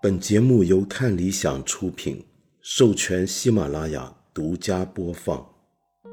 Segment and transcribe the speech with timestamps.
[0.00, 2.22] 本节目由看理想出品，
[2.60, 5.44] 授权喜马拉雅独家播放。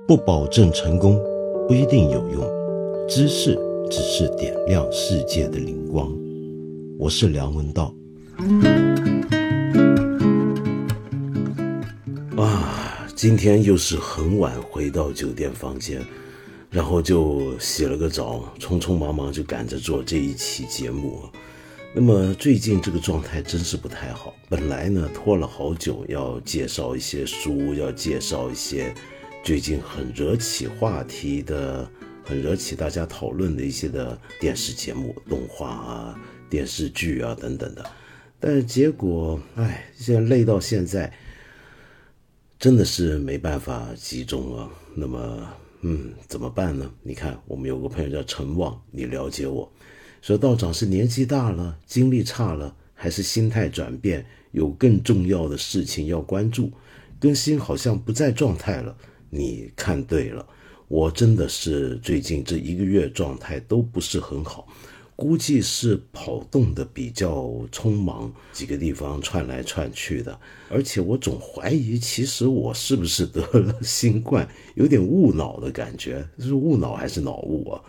[0.08, 1.22] 不保证成功，
[1.68, 3.08] 不一定有用。
[3.08, 3.56] 知识
[3.92, 6.12] 只是点亮世界的灵光。
[6.98, 7.94] 我是梁文道。
[12.38, 16.04] 啊，今天又是很晚回到酒店房间，
[16.72, 21.20] 然后就洗了个澡，匆匆忙忙就赶着做这一期节目。
[21.98, 24.36] 那么最近这个状态真是不太好。
[24.50, 28.94] 本来呢拖了好久，要介绍一些书，要介绍一些
[29.46, 31.90] 最近很惹起话题的、
[32.22, 36.20] 很惹起大家讨论的一些的电视节目、动画啊、
[36.50, 37.86] 电视剧啊等等的。
[38.42, 41.10] 但是结果，哎，现在累到现在，
[42.60, 44.70] 真的是没办法集中啊。
[44.94, 45.50] 那么，
[45.80, 46.92] 嗯，怎么办呢？
[47.02, 49.72] 你看，我们有个朋友叫陈旺，你了解我。
[50.26, 56.72] 说道长是年纪大了，精力差了，还是心态转变，有更重要的事情要关注，
[57.20, 58.98] 更新好像不在状态了。
[59.30, 60.44] 你看对了，
[60.88, 64.68] 我真的是最近这一个月状态都不是很好，
[65.16, 77.80] 估计是跑动的比较匆忙，几个地方窜来窜去的，而且我总怀疑，其实我是不是得了新冠，有点误脑的感觉，是误脑还是脑雾啊？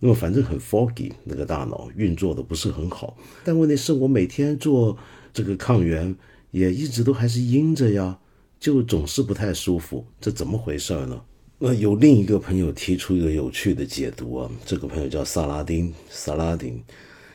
[0.00, 3.16] 那么反正很 foggy，那个大脑运作的不是很好。
[3.44, 4.96] 但问题是我每天做
[5.32, 6.16] 这个抗原，
[6.50, 8.18] 也一直都还是阴着呀，
[8.58, 10.04] 就总是不太舒服。
[10.20, 11.20] 这怎么回事呢？
[11.58, 16.82] 那有另一个朋友提出一个有趣的解读啊，这个朋友叫萨拉丁，萨拉丁，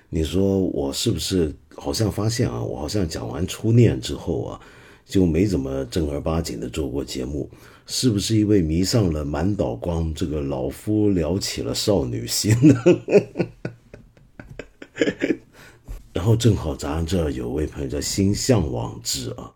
[0.09, 4.59] 你说我是不是好像发现啊，我好像讲完初恋之后啊，
[5.05, 7.49] 就没怎么正儿八经的做过节目。
[7.87, 12.83] 是不是因为迷上了满岛光这个老夫聊起了少女心呢？
[16.11, 19.53] 然后正好咱这有位朋友叫心向往之啊，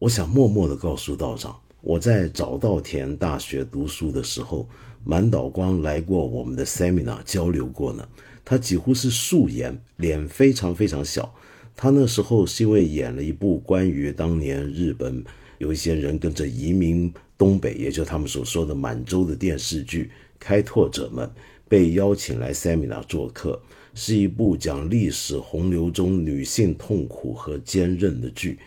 [0.00, 4.68] 我想默默的告诉道长，我在早稻田大学读书的时候，
[5.04, 8.08] 满岛光来过我们的 seminar 交流过呢。
[8.44, 11.32] 他几乎是素颜，脸非常非常小。
[11.80, 15.22] 他那时候是因为演了一部关于当年日本
[15.58, 17.10] 有一些人跟着移民。
[17.38, 20.02] 东北，也就是他们所说的满洲的电视剧
[20.40, 21.24] 《开拓者们》，
[21.68, 23.62] 被邀请来 seminar 做客，
[23.94, 28.58] 是一部讲历史洪流中女性痛苦和坚韧的剧。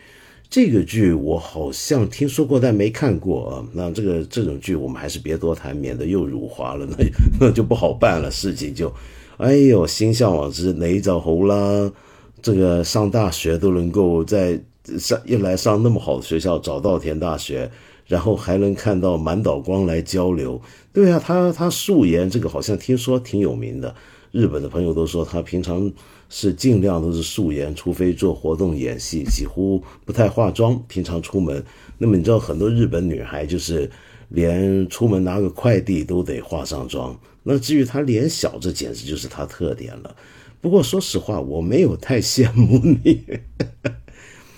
[0.49, 3.67] 这个剧我好像听说过，但没看过啊。
[3.73, 6.95] 那这个这种剧我们还是别多谈，免得又辱华了，那
[7.47, 8.31] 那就不好办了。
[8.31, 8.89] 事情就，
[9.35, 11.91] 哎呦，心向往之，哪一找猴啦？
[12.41, 14.59] 这个上大学都能够在
[14.97, 17.71] 上一来上那么好的学校，早稻田大学。
[18.07, 23.95] 然后还能看到满岛光来交流，对啊，他他素颜这个好像听说挺有名的，
[24.33, 25.89] 日本的朋友都说他平常
[26.27, 30.77] 是尽量都是素颜，除非做活动演戏，几乎不太化妆。
[30.89, 31.63] 平常出门，
[31.97, 33.89] 那么你知道很多日本女孩就是
[34.27, 37.17] 连出门拿个快递都得化上妆。
[37.43, 40.13] 那至于她脸小，这简直就是她特点了。
[40.61, 43.23] 不过说实话，我没有太羡慕你。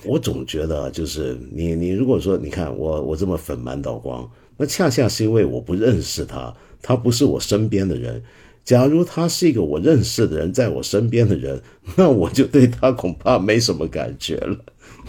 [0.03, 8.21] 我总觉得，就是你，你如果说，你看我，我这么粉满道光，那恰恰是因为我不认识他，他不是我身边的人。
[8.65, 11.61] 假如他是一个我认识的人，在我身边的人，
[11.95, 14.57] 那我就对他恐怕没什么感觉了。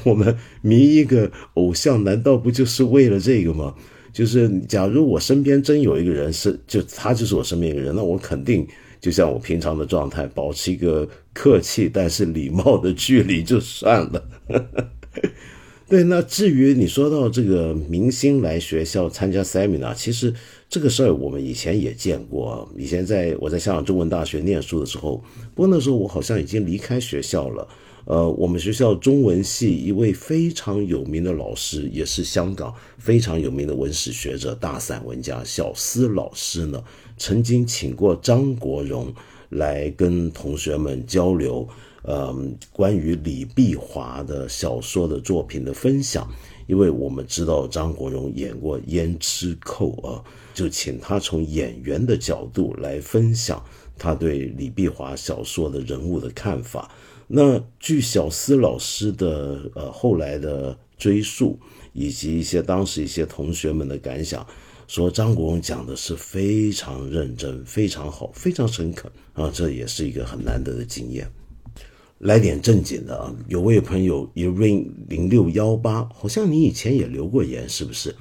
[0.05, 3.75] 我们迷一个偶像，难道不就是为了这个吗？
[4.13, 8.65] 就是假如我身边真有一个人是，就他就是我身边一个人，那我肯定。
[9.05, 14.25] 就像我平常的状态，保持一个客气但是礼貌的距离就算了。
[15.87, 20.33] 对，那至于你说到这个明星来学校参加 seminar，其实
[20.71, 22.67] 这个事儿我们以前也见过。
[22.79, 25.23] 以前在我在香港中文大学念书的时候，
[25.55, 27.69] 不过那时候我好像已经离开学校了。
[28.07, 36.83] 呃，我们学校中文系一位非常有名的老师，也是香港非常有名的文史学者、大散文家小思老师呢。
[37.17, 39.13] 曾经请过张国荣
[39.51, 41.69] 来跟同学们交流，
[42.03, 42.35] 呃，
[42.73, 46.29] 关于李碧华的小说的作品的分享。
[46.67, 50.25] 因为我们知道张国荣演过《胭脂扣》啊，
[50.55, 53.63] 就请他从演员的角度来分享
[53.99, 56.91] 他对李碧华小说的人物的看法。
[57.27, 61.59] 那据小思老师的呃后来的追溯，
[61.93, 64.47] 以及一些当时一些同学们的感想。
[64.95, 71.29] 说张国荣讲的是非常认真、非常好、非常诚恳啊，这也是一个很难得的经验。
[72.19, 78.15] 来点正经的啊，有位朋友 Erin 零六幺八，好像你以前也留过言，是不是？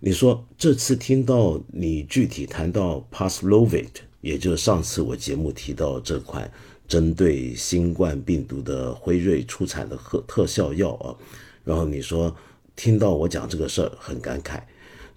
[0.00, 3.86] 你说这次听到你具体谈到 Paslovit，
[4.20, 6.50] 也就是上次我节目提到这款
[6.88, 11.14] 针对新冠病毒的辉瑞出产的特特效药啊。
[11.62, 12.34] 然后你说
[12.74, 14.60] 听到我讲这个事儿很感慨。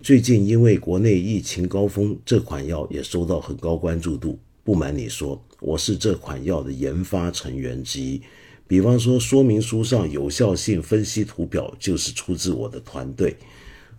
[0.04, 4.40] 最近因为国内疫情高峰，这款药也收到很高关注度。
[4.64, 8.20] 不瞒你说，我是这款药的研发成员之一。
[8.68, 13.38] 比方说，说明书上有效性分析图表就是出自我的团队。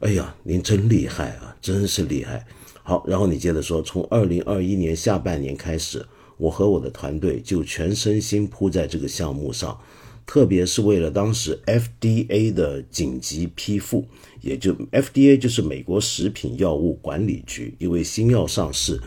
[0.00, 2.44] 哎呀，您真厉害啊，真是厉害！
[2.82, 6.04] 好，然后你接着说，从二零二一年下半年开始，
[6.36, 9.78] 我和我的团队就全身心扑在这个项目上。
[10.26, 14.06] 特别是为了当时 FDA 的紧急批复，
[14.40, 19.00] 也就 FDA 就是美国食品药物管理局，因为新药上市，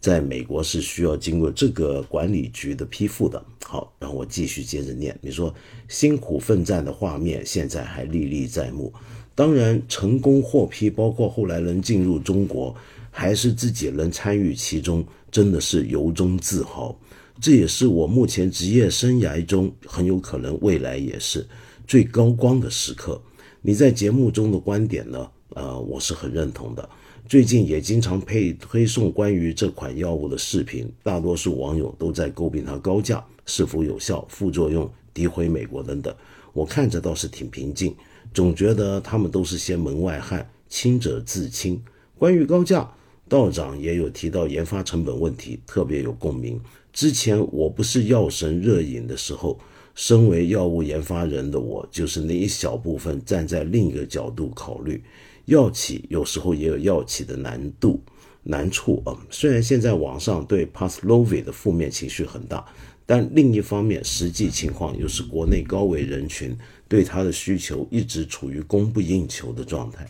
[0.00, 3.44] 在美国是需要经过这个管理局的批复的。
[3.64, 5.54] 好，然后我继续接着念，你说
[5.88, 8.92] 辛苦奋战的画面现在还历历在目。
[9.34, 12.74] 当然，成功获批，包括后来能进入中国，
[13.10, 16.94] 还是自己能参与其中，真的是由衷自豪。
[17.42, 21.44] 这也是我目前职业生涯中很有可能未来也是
[21.88, 23.20] 最高光的时刻。
[23.62, 25.28] 你在节目中的观点呢？
[25.48, 26.88] 呃，我是很认同的。
[27.28, 36.14] 最近也经常配推送关于这款药物的视频，大多数网友都在诟病它高价、是否有效、副作用、诋毁美国等等。
[36.52, 37.92] 我看着倒是挺平静，
[38.32, 41.82] 总觉得他们都是些门外汉，清者自清。
[42.16, 42.88] 关于高价，
[43.28, 46.60] 道长也有提到研发成本问题，特别有共鸣。
[46.92, 49.58] 之前我不是药神热饮的时候，
[49.94, 55.02] 身为药物研发人的我，就是那一小部分站在另一个角度考虑，
[55.46, 58.00] 药企有时候也有药企的难度
[58.42, 59.16] 难处啊。
[59.30, 62.64] 虽然现在网上对 Paslovi 的负面情绪很大，
[63.06, 66.56] 但另一方面实际情况又是国内高危人群
[66.88, 70.06] 对它的需求一直处于供不应求的状态。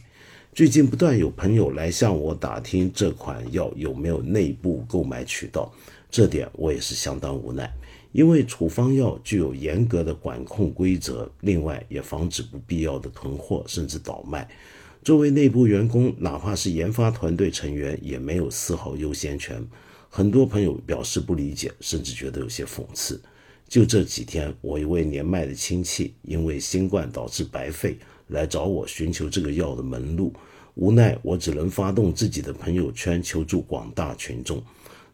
[0.55, 5.73] 最近不断有朋友来向我打听这款药有没有内部购买渠道。
[6.13, 7.73] 这点我也是相当无奈，
[8.13, 14.47] 因为处方药具有严格的管控规则，另外也防止不必要的囤货甚至倒卖。
[15.03, 19.67] 作为内部员工，哪怕是研发团队成员，也没有丝毫优先权。
[20.11, 23.19] 很多朋友表示不理解，甚至觉得有些讽刺。
[23.67, 27.97] 就这几天，我一位年迈的亲戚因为新冠导致白肺，
[28.29, 30.31] 来找我寻求这个药的门路，
[30.75, 34.63] 无奈我只能发动自己的朋友圈求助广大群众。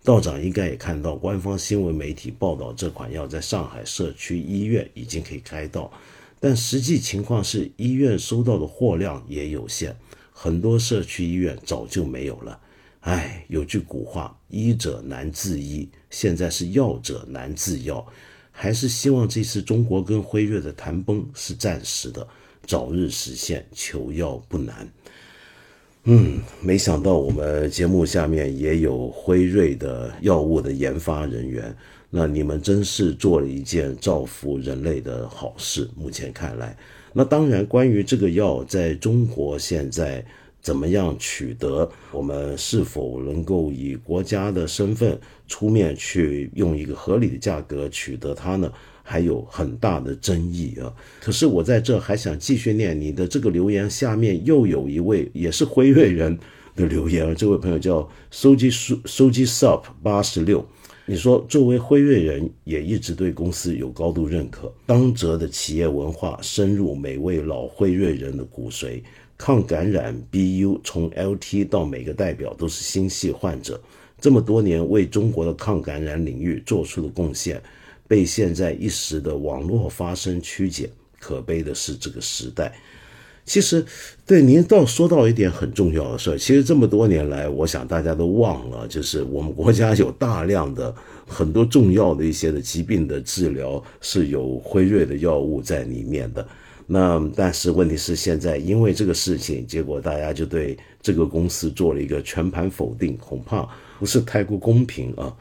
[0.09, 5.93] 道长应该也看到官方新闻媒体报道，这款药在上海社区医院已经可以开到，
[6.41, 9.95] 但实际情况是医院收到的货量也有限，
[10.33, 12.59] 很多社区医院早就没有了。
[13.01, 18.07] 唉，有句古话，医者难自医，现在是药者难自药，
[18.51, 22.27] 还是希望这次中国跟辉瑞的谈崩是暂时的，
[22.67, 24.91] 早日实现，求药不难。
[26.11, 31.77] 嗯，没想到我们节目下面也有辉瑞的药物的研发人员，
[32.09, 35.87] 那你们真是做了一件造福人类的好事。
[35.95, 36.75] 目前看来，
[37.13, 40.25] 那当然，关于这个药在中国现在
[40.63, 48.73] 怎么样取得，我们是否能够以国家的身份出面去用一个合理的价格取得它呢？
[49.11, 50.93] 还有很大的争议啊！
[51.19, 56.39] 可是我在这还想继续念你的这个留言，下面又有一位也是辉瑞人
[56.77, 60.63] 的留言啊，这位朋友叫收集收收集 sup 八十六，
[61.07, 69.01] 你说作为辉瑞人，也一直对公司有高度认可，当责的企业文化深入每位老辉瑞人的骨髓，
[69.39, 73.81] 抗感染 BU 从 LT 到每个代表都是心系患者，
[74.21, 77.59] 这么多年为中国的抗感染领域做出的贡献。
[78.09, 82.75] 被现在一时的网络发声曲解，可悲的是这个时代。
[83.45, 83.83] 其实，
[84.27, 86.37] 对您倒说到一点很重要的事儿。
[86.37, 90.95] 其实这么多年来，我想大家都忘了，就是我们国家有大量的
[91.27, 96.47] 很多重要的一些的疾病的治疗是有辉瑞的药物在里面的。
[96.87, 103.67] 那但是问题是，现在因为这个事情，结果大家就对这个公司做了一个全盘否定，恐怕
[103.99, 105.35] 不是太过公平啊。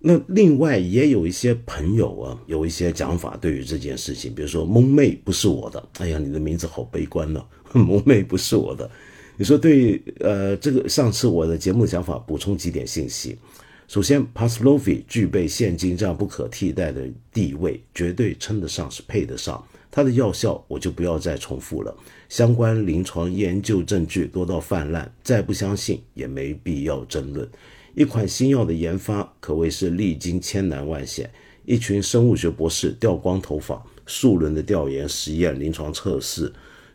[0.00, 8.88] 那另外也有一些朋友啊，有一些讲法对于这件事情，比如说蒙妹不是我的，哎呀，你的名字好悲观呢， 蒙妹不是我的。
[9.36, 13.38] 你说对，呃，这个上次我的节目讲法补充几点信息。
[13.86, 19.64] 首先，Paslovi 具备现今这样不可替代的地位，绝对称得上是配得上。
[19.90, 21.96] 它的药效我就不要再重复了，
[22.28, 27.48] 相关临床研究证据多到泛滥，再不相信也没必要争论。
[27.94, 31.30] 一款新药的研发可谓是历经千难万险，
[31.64, 36.52] 一群生物学博士掉光头发，数轮的调研实验、临床测试，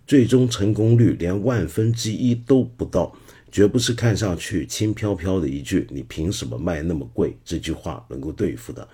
[0.08, 3.14] 最终成功率连万分之一都不到，
[3.52, 8.88] 绝不是看上去轻飘飘的一句“你凭什么卖那么贵”这句话能够对付的。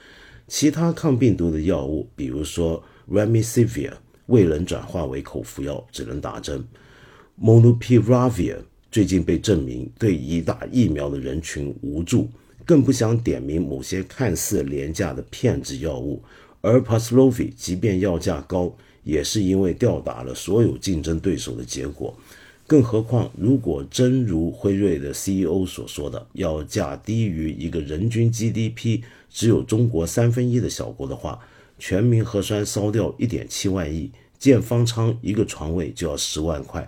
[0.48, 3.94] 其他抗病毒的药物，比如说 Remdesivir，
[4.26, 6.66] 未能转化为口服药，只能打针。
[7.40, 8.58] ；Molnupiravir
[8.92, 12.28] 最近被证明对已打疫苗的人群无助，
[12.66, 16.24] 更不想点名某些看似廉价的骗子药物。
[16.62, 22.18] 而 Paxlovid 即便药价高，也是因为吊打了所有竞争对手的结果。
[22.68, 31.40] 更何况，如果真如辉瑞的 CEO 所说的，要价低于一个人均 GDP 只有中国三分一的小国的话，
[31.78, 36.88] 全民核酸烧掉一点七万亿，建方舱一个床位就要十万块。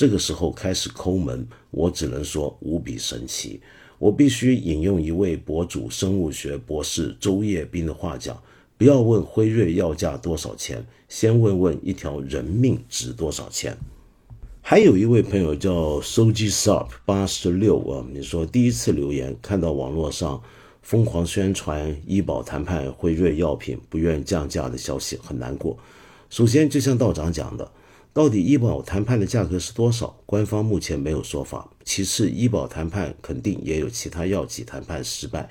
[0.00, 3.60] 这个时候开始抠门，我只能说无比神奇。
[3.98, 8.42] 我必须引用一位博主生物学博士周叶斌的话讲：
[8.78, 13.76] 不要问辉瑞要价多少钱，先问问一条人命值多少钱。
[14.62, 20.42] 还有一位朋友叫 Soji Sharp 八十六啊，你说第一次留言看到网络上
[20.80, 25.76] 疯狂宣传医保谈判辉瑞药品不愿降价的消息，很难过。
[26.30, 27.70] 首先，就像道长讲的，
[28.12, 30.20] 到底医保谈判的价格是多少？
[30.26, 31.70] 官方目前没有说法。
[31.84, 35.48] 其次，医保谈判肯定也有其他药企谈判失败，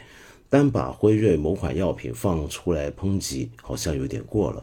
[0.50, 4.62] 单把辉瑞某款药品放出来抨击，好像有点过了。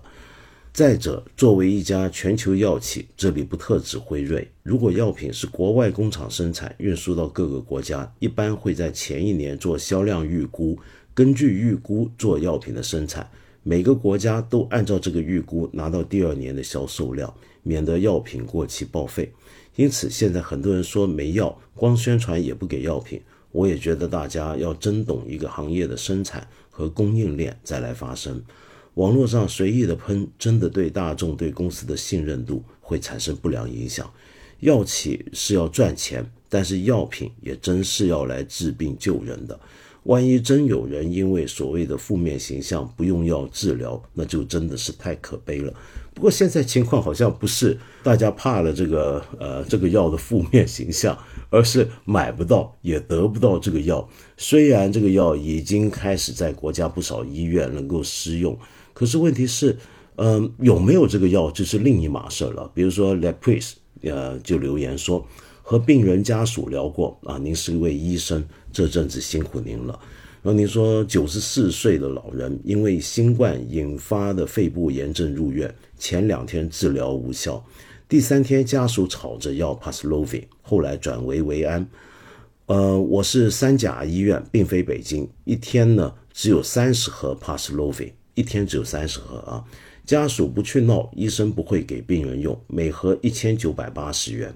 [0.74, 4.46] 再者，作为一家全球药企，这里不特指辉瑞。
[4.62, 10.78] 如果药品是国外工厂生产，运输到各个国家，一般会在前一年做销量预估，
[11.14, 13.26] 根据预估做药品的生产。
[13.62, 17.34] 每个国家都按照这个预估拿到第二年的销售量，
[17.66, 19.32] 免得药品过期报废。
[19.74, 23.20] 因此，现在很多人说没药，光宣传也不给药品。
[23.50, 28.40] 我也觉得大家要真懂一个行业的生产和供应链，再来发声。
[28.94, 34.10] 网络上随意的喷，真的对大众对公司的信任度会产生不良影响。
[34.60, 39.58] 药企是要赚钱，但是药品也真是要来治病救人的。
[40.04, 45.74] 万一真有人因为所谓的负面形象不用药治疗，那就真的是太可悲了。
[46.16, 51.16] 不过现在情况好像不是大家怕了这个呃这个药的负面形象，
[51.50, 54.08] 而是买不到也得不到这个药。
[54.38, 58.58] 虽然这个药已经开始在国家不少医院能够施用。
[58.94, 59.76] 可是问题是，
[60.14, 62.70] 嗯，有没有这个药就是另一码事了。
[62.72, 65.22] 比如说 Lepris，呃，就留言说
[65.60, 68.42] 和病人家属聊过啊，您是一位医生，
[68.72, 70.00] 这阵子辛苦您了。
[70.42, 77.64] 然后您说九十四岁的老人因为新冠引发的肺部炎症入院，前两天治疗无效，
[78.08, 81.88] 第三天家属吵着要 Paxlovid，后来转为维安。
[82.66, 88.12] 呃，我是三甲医院，并非北京，一天呢只有三十盒 Paxlovid。
[88.34, 89.64] 一天只有三十盒啊！
[90.04, 92.60] 家属不去闹，医生不会给病人用。
[92.66, 94.54] 每盒一千九百八十元。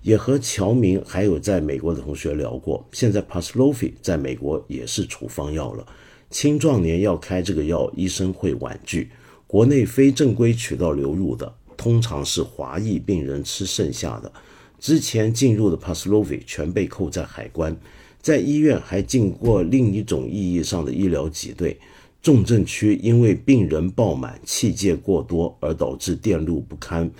[0.00, 5.86] 也和乔明还有在美国的同学聊过，现在 Paxlovid 在美国也是处方药了。
[6.30, 9.10] 青壮年要开这个药，医生会婉拒。
[9.48, 14.30] 国内非正规渠道流入的，通常是华裔病人吃剩下的。
[14.78, 17.74] 之前进入的 Paxlovid 全被扣在海关，
[18.20, 21.78] 在医院还进过另一种意义上的医疗挤兑。
[22.20, 27.10] 重症区因为病人爆满、气介过多而导致电路不堪，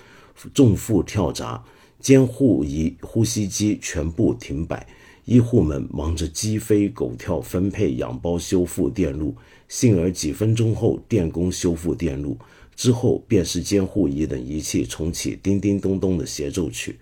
[0.53, 1.63] 重负跳闸，
[1.99, 4.85] 监护仪、呼吸机全部停摆，
[5.25, 9.33] 医护们忙着鸡飞狗跳分配氧包修复电路，
[9.69, 12.37] 幸而几分钟后电工修复电路，
[12.75, 16.99] 之后便是监护仪等仪器重启叮叮咚咚的协奏曲，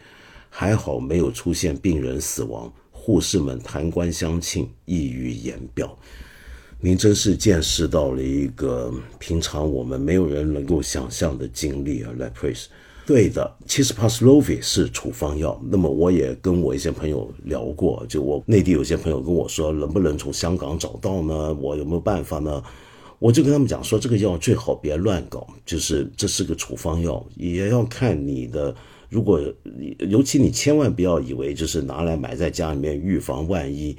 [0.49, 5.97] 还好没有出现病人死亡，护士们弹冠相庆，溢于言表。
[6.79, 12.69] 您真是见识到了一个平常我们没有人能够想象的经历啊 l e p r a s
[13.07, 15.57] 对的，其实 Paxlovid 是处方药。
[15.71, 21.53] 那么我也跟我一些朋友聊过，就我内地有些朋友跟我说，能不能从香港找到呢？
[21.53, 22.61] 我有没有办法呢？
[23.17, 28.75] 我就跟他们讲说，这个药最好别乱搞，就是这是个处方药，也要看你的。
[29.09, 29.41] 如果
[29.99, 33.95] 尤其你千万不要以为就是拿来买在家里面预防万一。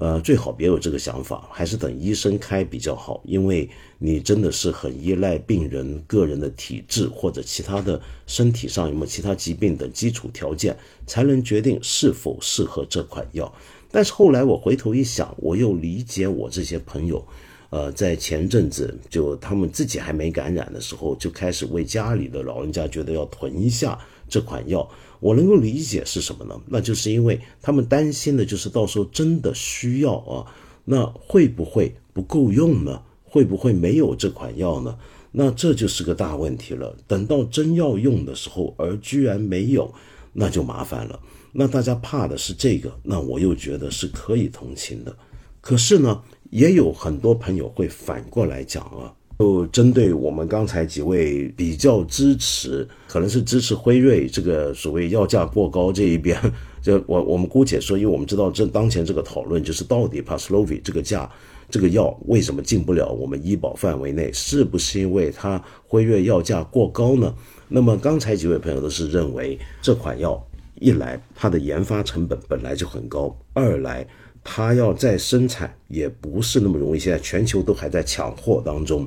[0.00, 10.74] 呃，最好别有这个想法，还是等医生开比较好，因为你真的是很依赖病人个人的体质或者其他的身体上有没有其他疾病等基础条件，
[11.06, 13.52] 才能决定是否适合这款药。
[13.90, 17.22] 但是后来我回头一想，我又理解我这些朋友，
[17.68, 23.98] 呃，在前阵子就他们自己还没感染的时候，就开始为家里的老人家觉得要囤一下
[24.30, 24.90] 这款药。
[25.20, 26.60] 我能够理解是什么呢？
[26.66, 30.46] 那就是因为他们担心的就是到时候真的需要啊，
[30.84, 33.02] 那会不会不够用呢？
[33.24, 34.98] 会不会没有这款药呢？
[35.30, 36.96] 那这就是个大问题了。
[37.06, 39.94] 等到真要用的时候，而居然没有，
[40.32, 41.20] 那就麻烦了。
[41.52, 45.14] 那大家怕的是这个，那我又觉得是可以同情的。
[45.60, 56.38] 可是呢，也有很多朋友会反过来讲啊，就针对我们刚才几位比较支持，可能是支持辉瑞这个所谓药价过高这一边，
[56.82, 61.26] 就我我们姑且说，因为我们知道这当前这个讨论就是到底 Paslovi 这个价
[61.70, 67.34] 这个药为什么进不了我们医保范围内，是不是因为它辉瑞药价过高呢？
[67.66, 74.06] 那么刚才几位朋友都是认为这款药一来它的研发成本本来就很高，二来。
[74.42, 79.06] 它要再生产也不是那么容易，现在全球都还在抢货当中。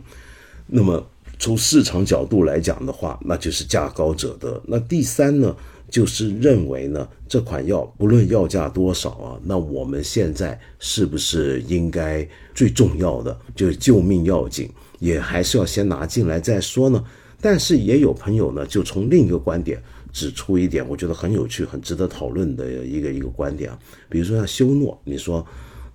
[0.68, 1.06] 那么
[1.40, 4.62] 从市场角度来讲的话，那就是价高者得。
[4.66, 5.56] 那第三呢，
[5.90, 17.04] 就是认为呢，这款药不论药价多少啊，那我们现在是不是应该最重要的就是救命要紧，也还是要先拿进来再说呢？
[17.42, 19.82] 但是也有朋友呢，就从另一个观点。
[20.14, 25.44] 指出一点，我觉得很有趣、很值得讨论的一个一个观点啊，比如说像修诺，你说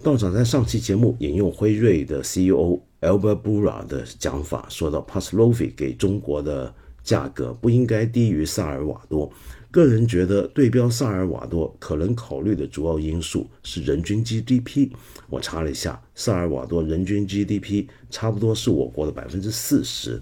[0.03, 6.75] 道长在上期节目引用辉瑞的 CEO Albert Bura 的讲法，说到 Paslovi 给中国的
[7.05, 9.31] 价格不应该低于萨尔瓦多。
[9.71, 14.91] 个人觉得对标萨尔瓦多可能考虑的主要因素是人均 GDP。
[15.29, 20.21] 我查了一下，萨尔瓦多人均 GDP 差不多是我国的百分之四十，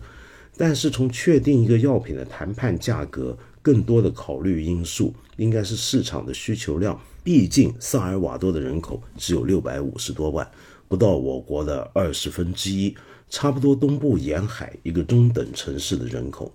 [0.57, 3.39] 但是从确定一个药品的谈判价格。
[3.63, 10.49] 更多的考虑因素应该是市场的需求量，毕竟萨尔瓦多的人口只有六百五十多万，
[10.89, 12.95] 不到我国的二十分之一，
[13.29, 16.53] 差不多东部沿海一个中等城市的人口。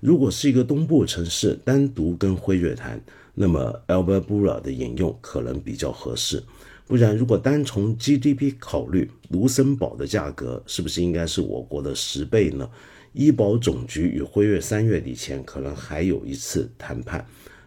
[0.00, 3.00] 如果是一个东部城市单独跟辉瑞谈，
[3.34, 6.42] 那么 Albert Bourla 的引用可能比较合适。
[6.86, 12.68] 不然，如果单从 GDP 考虑，卢森堡的价格是不是应该是我国的十倍呢？
[13.14, 17.26] 医保总局与辉瑞三月底前可能还有一次谈判，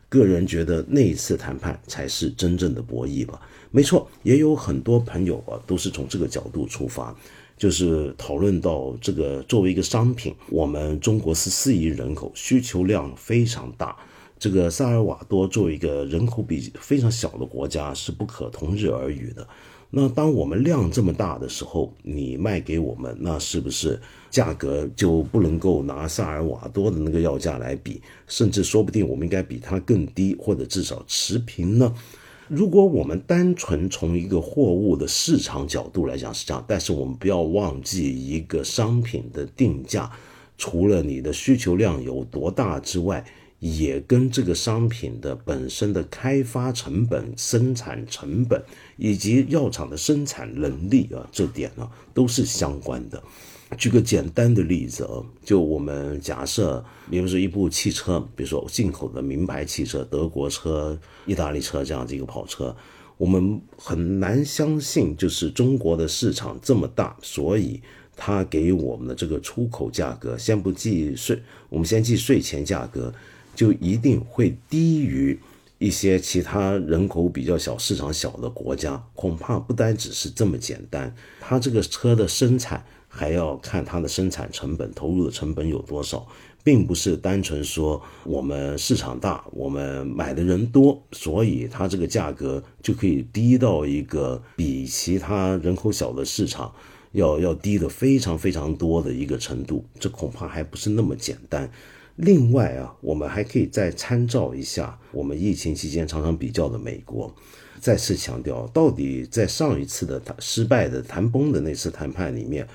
[0.09, 3.41] 个人觉得那一次谈判才是真正的博弈吧。
[3.71, 7.13] 没错，也有很多朋友啊，都是从这个角度出发，
[7.57, 13.95] 就是讨论到这个作为一个商品，我们中国十四亿人口，需求量非常大，
[14.39, 19.45] 这个萨尔瓦多作为一个人口比非常小的国家，是不可同日而语的。
[19.89, 28.01] 那当我们量这么大的时候，你卖给我们，那是不是价格就不能够拿萨尔瓦多的那个药价来比？
[28.27, 31.93] 甚至说不定我们应该比它更低，或者至少持平呢？
[32.49, 40.11] 如果我们单纯从一个货物的市场角度来讲是这样，但是我们不要忘记一个商品的定价，
[40.57, 43.25] 除了你的需求量有多大之外。
[43.59, 48.61] 也跟这个商品的本身的开发成本、生产成本
[48.97, 53.21] 以及药厂的生产能力啊，这点呢都是相关的。
[53.77, 62.73] 举个简单的例子啊，就我们假设，比如说一部汽车，比如说进口的名牌汽车、德国车、意大利车这样的一个跑车，
[63.17, 67.81] 我们很难相信，就是中国的市场这么大，所以
[68.15, 73.11] 它给我们的这个出口价格，先不计税，我们先计税前价格。
[73.57, 75.39] 就一定会低于
[75.79, 81.11] 一些其他人口比较小、市场小的国家，恐怕不单只是这么简单。
[81.39, 86.27] 它这个车的生产还要看它的生产成本、投入的成本有多少，
[86.63, 96.71] 并不是单纯说我们市场大、我们买的人多，所以它这个价格就可以低到一个比其他人口小的市场
[97.13, 99.83] 要要低的非常非常多的一个程度。
[99.99, 101.67] 这恐怕还不是那么简单。
[102.17, 107.33] 另外啊，我们还可以再参照一下我们疫情期间常常比较的美国。
[107.79, 112.67] 再次强调，到底在上一次的谈失败的谈崩的那次谈判里面，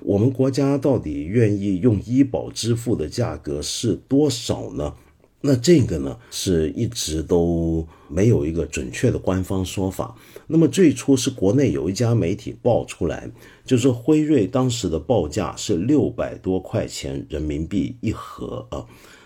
[0.00, 4.94] 我们国家到底愿意用医保支付的价格是多少呢？
[5.42, 10.16] 那这个呢，是一直都没有一个准确的官方说法。
[10.46, 13.30] 那么最初是国内有一家媒体报出来。
[13.64, 18.84] 就是辉瑞当时的报价是六百多块钱人民币一盒啊，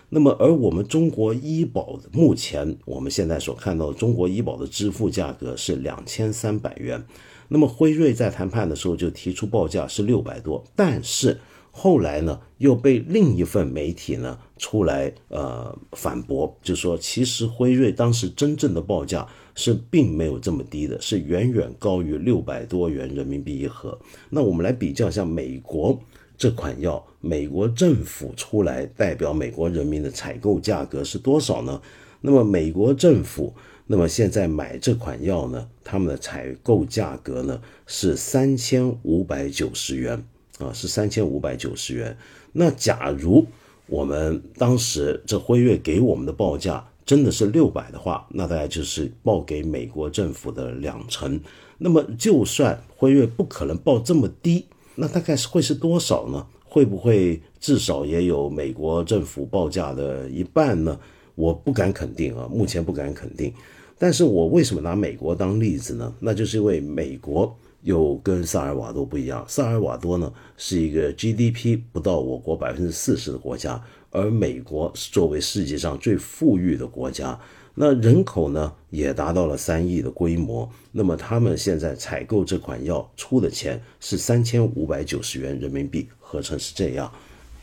[0.09, 7.03] 那么而我们中国医保目前我们现在所看到的中国医保的支付价格是两千三百元，
[7.47, 11.39] 那么辉瑞在谈判的时候就提出报价是六百多，但是
[11.77, 19.27] 后来呢又被另一份媒体呢出来呃反驳，就说其实辉瑞当时真正的报价。
[19.59, 23.97] 是并没有这么低的，是远远高于六百多元人民币一盒。
[24.29, 25.99] 那我们来比较一下美国
[26.37, 31.81] 这款药，美国政府出来代表美国人民的采购价格是多少呢？
[32.21, 33.51] 那么美国政府，
[33.87, 40.23] 那么现在买这款药呢，他们的采购价格呢是三千五百九十元
[40.59, 42.17] 啊，是三千五百九十元。
[42.53, 43.45] 那假如
[43.87, 46.87] 我们当时这辉瑞给我们的报价。
[47.07, 51.39] 真的是六百的话，那大概就是报给美国政府的两成。
[51.77, 54.65] 那么就算辉瑞不可能报这么低，
[54.95, 56.45] 那大概是会是多少呢？
[56.65, 60.99] 会不会至少也有美国政府报价的一半呢？
[61.35, 63.53] 我不敢肯定啊，目前不敢肯定。
[63.97, 66.13] 但是我为什么拿美国当例子呢？
[66.19, 69.45] 那就是因为美国又跟萨尔瓦多不一样。
[69.47, 77.39] 萨尔瓦多呢是一个 GDP 不到我国百分之四十的国家，而美国是作为世界上最富裕的国家。
[77.79, 87.11] 那人口呢也达到了三亿的规模，那么他们现在采购这款药出的钱是三千五百九十元人民币，合成是这样。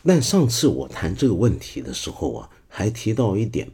[0.05, 3.69] 但上次我谈这个问题的时候啊，还提到一点，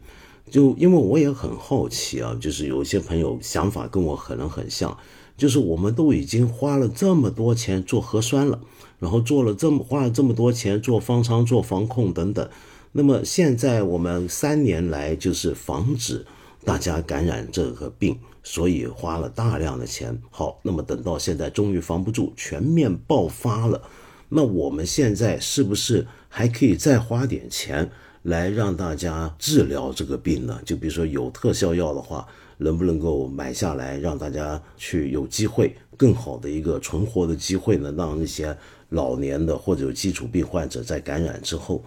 [0.51, 4.97] 就因为我也很好奇啊，就是有一些朋友想法跟我可能很像，
[5.41, 8.61] 就是我们都已经花了这么多钱做核酸了，
[8.99, 12.47] 然后做了这么花了这么多钱做方舱、做防控等等。
[12.93, 16.27] 那么现在我们三年来就是防止
[16.65, 20.21] 大家感染这个病，所以花了大量的钱。
[20.31, 23.81] 好，那么等到现在终于防不住，全面爆发了，
[24.29, 27.91] 那我们现在是不是还可以再花点钱
[28.23, 30.61] 来让大家治疗这个病呢？
[30.67, 32.27] 就比如说有特效药的话，
[32.61, 37.93] 能不能够买下来，让大家去有机会更好的一个存活的机会呢？
[37.97, 38.57] 让那些
[38.91, 41.83] 老年的或者有基础病患者在感染之后。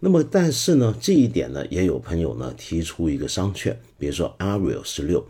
[0.00, 5.24] 那么，但是呢，这一点呢，也有朋友呢提出一个商榷，比如说 Ariel 十六，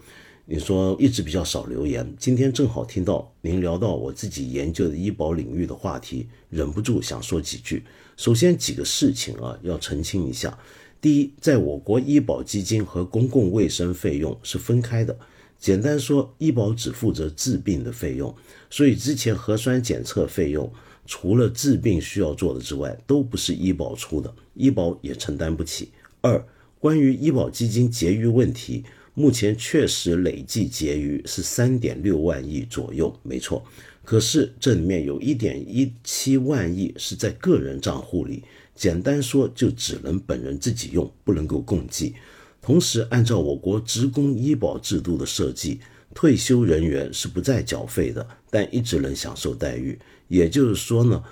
[0.45, 7.85] 你说一直比较少留言，今天正好听到您聊到我自己研究的医保领域的话题，忍不住想说几句。
[8.17, 10.59] 首先几个事情啊，要澄清一下。
[11.01, 15.17] 第一，在我国医保基金和公共卫生费用是分开的。
[15.59, 18.35] 简单说，医保只负责治病的费用，
[18.71, 20.71] 所以之前核酸检测费用。
[21.11, 25.89] 除了治病需要做的之外，都不是医保出的，医保也承担不起。
[26.21, 26.47] 二，
[26.79, 28.85] 关于医保基金结余问题，
[29.15, 33.65] 目前确实累计结余是三点六万亿左右，没错。
[34.05, 38.45] 可是这里面有一点一七万亿是在个人账户里，
[38.79, 42.15] 简单说就只能本人自己用，不能够共计。
[42.63, 45.81] 同时，按照我国职工医保制度的设计，
[46.15, 49.99] 退休人员是不再缴费的，但一直能享受待遇。
[50.29, 51.25] 也就是说呢，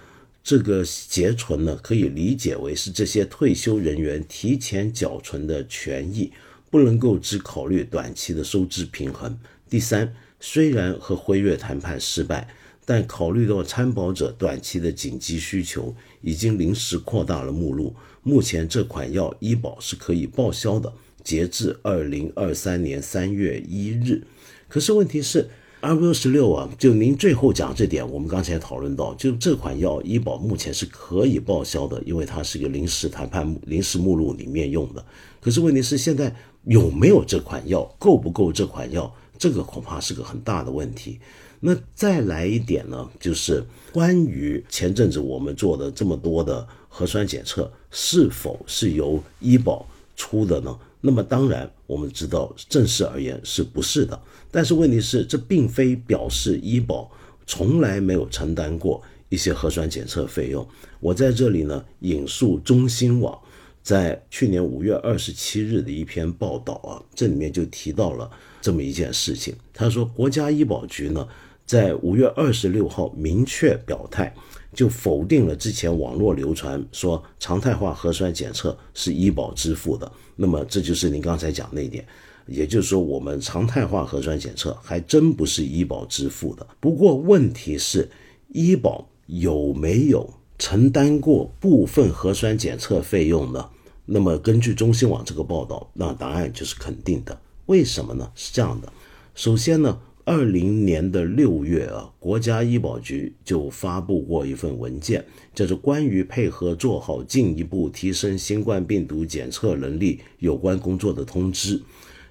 [0.42, 6.32] 这个结存呢，可以理解为是这些退休人员提前缴存的权益，
[6.68, 9.38] 不能够只考虑短期的收支平衡。
[9.68, 12.48] 第三，虽然和辉瑞谈判失败，
[12.86, 17.94] 但考虑到参保者短期的紧急需求，已经临时扩大了目录。
[18.22, 20.90] 目前这款药医保是可以报销的，
[21.22, 24.22] 截至二零二三年三月一日。
[24.68, 25.50] 可是问题是。
[25.80, 35.04] 阿维十六啊，就您最后讲这点，我们刚才讨论到，就这款药医保目前是可以报销的，因为它是一个临时谈判临时目录里面用的。
[35.38, 41.20] 可是问题是现在有没有这款药，够不够这款药，这个恐怕是个很大的问题。
[41.60, 50.78] 那再来一点呢，就是关于前阵子我们做的这么多的核酸检测，是否是由医保出的呢？
[51.00, 54.20] 那么当然，我们知道正式而言是不是的？
[54.50, 57.10] 但是问题是，这并非表示医保
[57.46, 60.66] 从来没有承担过一些核酸检测费用。
[60.98, 63.38] 我在这里呢，引述中新网
[63.82, 68.28] 在去年五月二十七日的一篇报道啊，这里面就提到了
[68.60, 69.54] 这么一件事情。
[69.72, 71.28] 他说，国家医保局呢，
[71.66, 74.32] 在五月二十六号明确表态。
[74.74, 80.10] 就否定了之前网络流传说常态化核酸检测是医保支付的。
[80.34, 82.06] 那么这就是您刚才讲那一点，
[82.46, 86.66] 也就是说我们常态化核酸检测还真不是医保支付的。
[86.78, 88.06] 不过问题是，
[88.48, 93.70] 医保有没有承担过部分核酸检测费用呢？
[94.04, 97.40] 那么根据中新网这个报道，那答案就是肯定的。
[97.64, 98.30] 为什么呢？
[98.34, 98.92] 是这样的，
[99.34, 99.98] 首先呢。
[100.28, 111.78] 二零年的六月啊，国家医保局就发布过一份文件，叫做《关于配合做好进一步提升新冠病毒检测能力有关工作的通知》，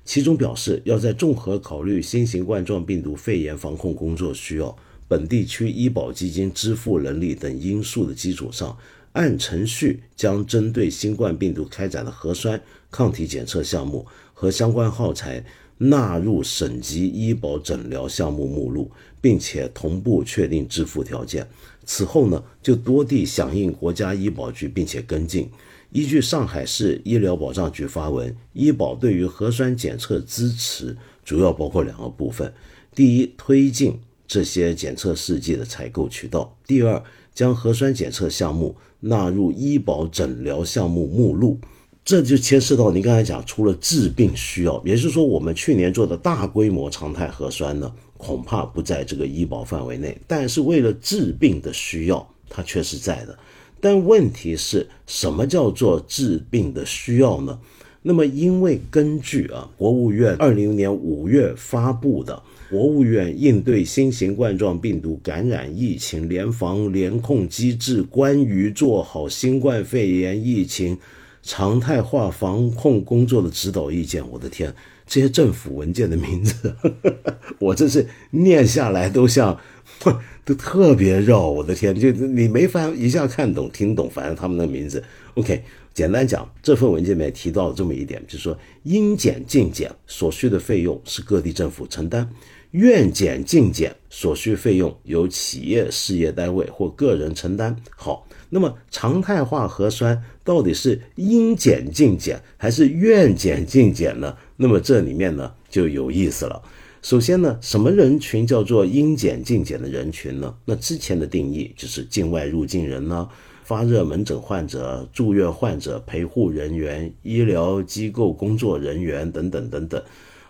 [0.04, 4.76] 其中表示要在综合考虑新型冠状病毒肺炎防控工作需要、
[5.08, 8.78] 本地区医保基金支付能力等因素的基础上，
[9.14, 15.46] 按程序将针对新冠病毒开展的核酸抗体检测项目和相关耗材。
[15.78, 21.48] 纳入省级医保诊疗项目目录，并且同步确定支付条件。
[21.86, 25.50] 此后呢，就多地响应国家医保局，并且跟进。
[25.92, 32.54] 依据上海市医疗保障局发文，医保对于核酸检测支持主要包括两个部分：
[32.94, 41.60] 第一，推进这些检测试剂的采购渠道；第二，将核酸检测项目纳入医保诊疗项目目录。
[42.06, 53.36] 这就牵涉到您刚才讲，除了治病需要，也就是说，我们去年做的大规模常态核酸呢，恐怕不在这个医保范围内，但是为了治病的需要，它却是在的。
[53.82, 57.60] 但问题是什么叫做治病的需要呢？
[58.04, 62.36] 那么，因为根据啊，国务院二零年五月发布的
[62.70, 70.96] 《国务院应对新型冠状病毒感染疫情联防联控机制关于做好新冠肺炎疫情
[71.46, 74.74] 常态化防控工作的指导意见》，我的天，
[75.06, 76.76] 这些政府文件的名字，
[77.60, 79.58] 我这是念下来都像，
[80.44, 85.04] 都特别绕，我的天，就你没法一下看懂、听懂，反正他们的名字
[85.36, 85.64] ，OK。
[85.94, 92.28] 简单讲，这份文件里面提到了这么一点，就是说应检尽检所需的费用是各地政府承担，
[92.72, 97.74] 愿检尽检所需费用由企业事业单位或个人承担。
[97.96, 104.38] 好，那么常态化核酸到底是应检尽检还是愿检尽检呢？
[104.56, 106.62] 那么这里面呢就有意思了。
[107.02, 110.56] 首先呢，什么人群叫做应检尽检的人群呢？
[110.64, 113.28] 那之前的定义就是境外入境人呢。
[113.66, 120.02] 发热门诊患者、住院患者、陪护人员、医疗机构工作人员等等等等。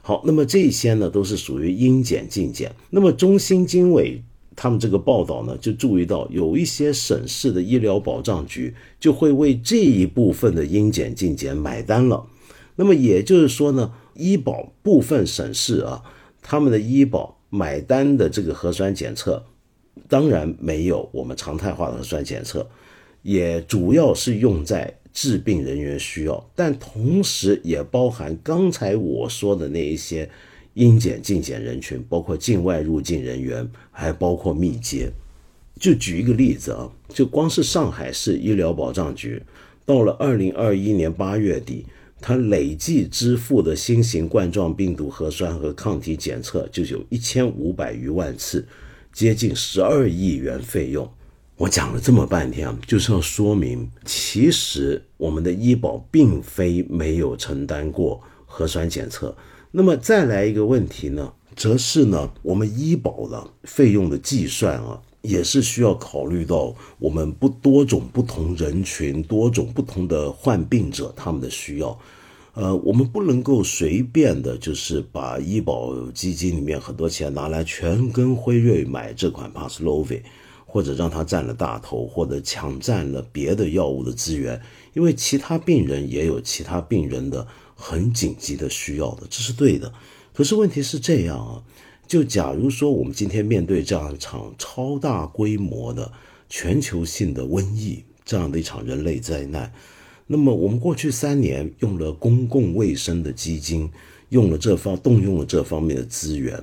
[0.02, 2.76] 好，那么这些呢，都是属于应检尽检。
[2.92, 4.22] 那么中心经纬
[4.56, 12.26] 他们这个报道呢，就注意到有一些省市的医疗保障局就会为这一部分的应检尽检买单了。
[12.76, 16.04] 那么也就是说呢，医保部分省市啊，
[16.42, 19.44] 他们的医保买单的这个核酸检测，
[20.08, 22.68] 当然没有我们常态化的核酸检测。
[23.22, 30.30] 也主要是用在治病人员需要，但同时也包含刚才我说的那一些
[30.76, 35.12] 应检尽检人群，包括境外入境人员，还包括密接。
[35.78, 39.42] 就举一个例子啊，就光是上海市医疗保障局，
[39.86, 41.86] 到了二零二一年八月底，
[42.22, 48.66] 它累计支付的新型冠状病毒核酸和抗体检测就有一千五百余万次，
[49.12, 51.10] 接近十二亿元费用。
[51.58, 59.36] 我讲了这么半天啊，就是要说明，其实我们的医保并非没有承担过核酸检测。
[59.78, 72.00] 那么再来一个问题呢，则是呢，我们医保的费用的计算啊，也是需要考虑到我们不多种不同人群、多种不同的患病者他们的需要。
[72.54, 80.22] 呃，我们不能够随便的，就是把医保基金里面很多钱拿来全跟辉瑞买这款 Paxlovid。
[80.68, 84.62] 或者让他占了大头，或者抢占了别的药物的资源，
[84.94, 87.48] 因为其他病人也有其他病人的
[87.88, 89.94] 很紧急的需要的，这是对的。
[90.34, 91.62] 可是问题是这样啊，
[92.08, 96.12] 就假如说我们今天面对这样一场超大规模的
[96.50, 99.72] 全球性的瘟疫，这样的一场人类灾难，
[100.26, 103.88] 那么我们过去三年用了公共卫生的基金，
[104.30, 106.60] 用了这方动用了这方面的资源。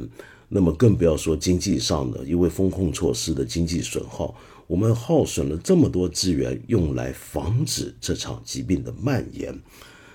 [0.48, 4.34] 那么更不要说经济上的，因为风控措施的经济损耗，
[4.66, 9.56] 我们耗损了这么多资源用来防止这场疾病的蔓延。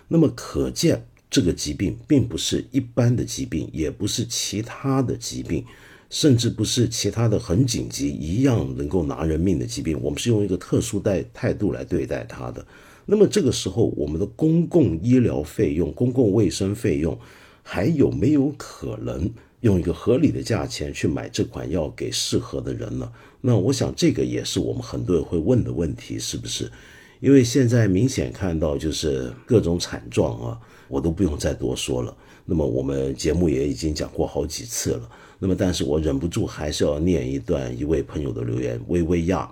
[0.08, 5.66] 那么可见，这个疾病并不是一般的疾病，也不是其他的疾病，
[6.10, 10.00] 甚至不是其他的很紧急一样能够拿人命的疾病。
[10.02, 12.66] 我们是用一个特殊待态度来对待它的。
[13.06, 17.18] 那么这个时候，我们的公共医疗费用、公共卫生费用，
[17.64, 19.30] 还有没有可能？
[19.62, 26.72] 用一个合理的价钱去买这款药给适合的人呢，那我想这个也是我们很多人会问的问题，是不是？
[27.20, 32.16] 因为现在明显看到就是各种惨状啊，我都不用再多说了。
[32.46, 35.10] 那么我们节目也已经讲过好几次了。
[35.40, 39.52] 那么但是我忍不住还是要念一段一位朋友的留言：微微亚，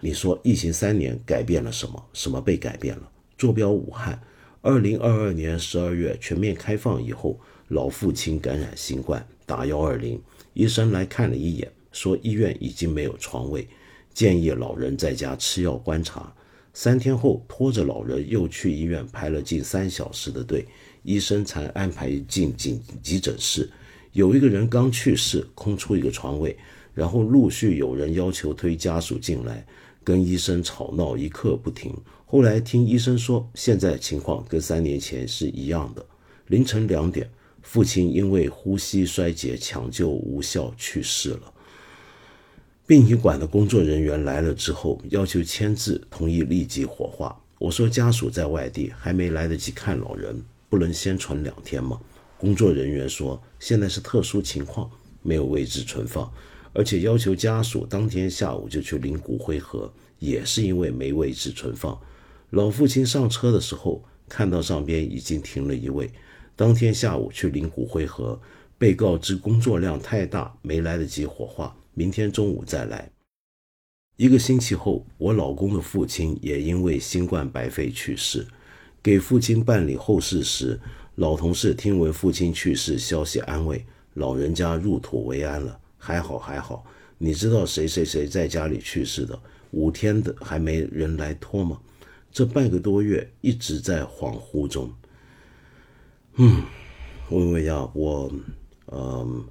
[0.00, 2.02] 你说疫情三年改变了什么？
[2.12, 3.08] 什么被改变了？
[3.36, 4.20] 坐标武汉，
[4.62, 9.26] 二零二二年十二月全面开放以后，老父亲感染新冠。
[9.44, 10.20] 打幺二零，
[10.54, 13.66] 医生来看了一眼，说医院已经没有床位，
[14.14, 16.32] 建议老人在家吃药观察。
[16.78, 20.66] 三天后，拖着老人又去医院排了近三小时的队，
[21.04, 23.66] 医生才安排进紧急诊室。
[24.12, 26.54] 有一个人刚去世，空出一个床位，
[26.92, 29.66] 然后陆续有人要求推家属进来，
[30.04, 31.96] 跟医生吵闹一刻不停。
[32.26, 36.04] 后来听医生说，现在情况跟三年前是一样的。
[36.48, 37.26] 凌晨两点。
[37.62, 41.52] 父亲因为呼吸衰竭抢救无效去世了。
[42.86, 47.36] 殡仪馆的工作人员来了之后，要求签字同意立即火化。
[47.58, 52.00] 我说家属在外地还没来得及看老人，不能先存两天吗？
[52.38, 54.88] 工作人员说现在是特殊情况，
[55.22, 56.32] 没有位置存放，
[56.72, 61.98] 而且要求家属当天下午就去领骨灰盒，也是因为没位置存放。
[62.50, 66.08] 老父亲上车的时候看到上边已经停了一位。
[66.54, 68.40] 当天下午去领骨灰盒，
[68.78, 73.10] 被告知工作量太大，没来得及火化，明天中午再来。
[74.18, 78.46] 一个星期后，我老公的父亲也因为新冠白肺去世。
[79.02, 80.78] 给父亲办理后事时，
[81.14, 83.82] 老同事听闻父亲去世消息，安慰
[84.12, 86.84] 老人家入土为安了，还好还好。
[87.16, 89.40] 你知道谁谁谁在家里去世的？
[89.70, 91.80] 五天的还没人来拖吗？
[92.30, 94.92] 这半个多月一直在恍惚中。
[96.34, 96.62] 嗯，
[97.30, 98.30] 薇薇呀，我。
[98.92, 99.44] 嗯，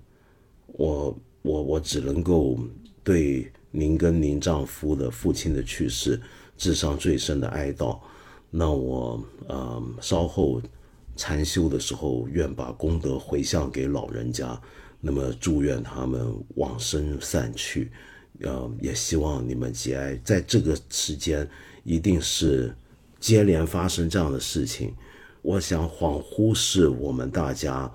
[0.68, 2.58] 我我我只能够
[3.04, 6.20] 对您跟您丈夫的父亲的去世
[6.58, 8.00] 致上最深的哀悼。
[8.50, 10.60] 那我嗯稍后
[11.16, 14.60] 禅修的时候，愿把功德回向给老人家。
[15.00, 17.92] 那么祝愿他们往生散去。
[18.42, 20.20] 呃，也希望你们节哀。
[20.24, 21.48] 在这个时间，
[21.84, 22.76] 一定是
[23.20, 24.96] 接连发生这样的事情。
[25.44, 27.92] 我想恍惚是我们大家。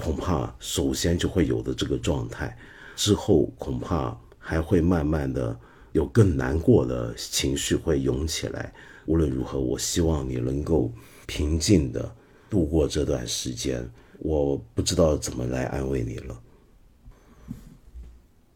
[0.00, 2.56] 恐怕首先就会有的这个状态，
[2.96, 5.58] 之后恐怕还会慢慢的
[5.92, 8.72] 有更难过的情绪会涌起来。
[9.06, 10.90] 无论如何，我希望你能够
[11.26, 12.14] 平静的
[12.48, 13.88] 度过这段时间。
[14.18, 16.40] 我不知道怎么来安慰你了。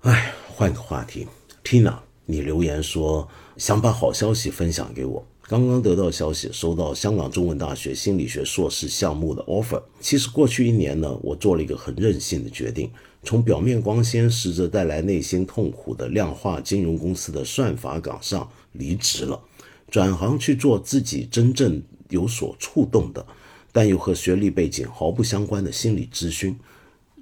[0.02, 1.26] 哎，换个话题
[1.64, 5.26] ，Tina，你留言说想把好消息分享给我。
[5.48, 9.80] 刚刚得到消息，收到香港中文大学心理学硕士项目的 offer。
[10.00, 12.90] 其实过去一年呢，我做了一个很任性的决定，
[13.22, 19.40] 从表面光鲜、实则带来内心痛苦的量化金融公司的算法岗上离职了，
[19.88, 23.24] 转行去做自己真正有所触动的，
[23.70, 26.58] 但又和学历背景毫不相关的心理咨询。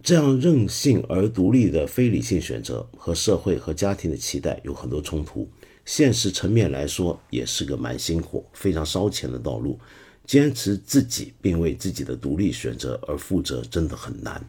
[0.03, 5.47] 这样任性而独立的非理性选择，和社会和家庭的期待有很多冲突。
[5.85, 9.79] 现实层面来说，也是个蛮辛苦、非常烧钱的道路。
[10.27, 14.43] 坚持自己并为自己的独立选择而负责，真的很难。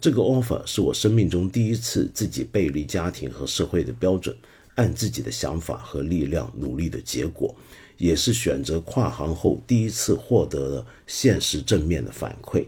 [0.00, 4.36] 这个 offer 是我生命中第一次自己背离家庭和社会的标准，
[4.76, 7.52] 按自己的想法和力量努力的结果，
[7.96, 12.64] 也是选择跨行后第一次获得了现实正面的反馈。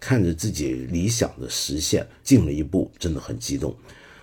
[0.00, 3.72] 看着自己理想的实现进了一步，真的很激动。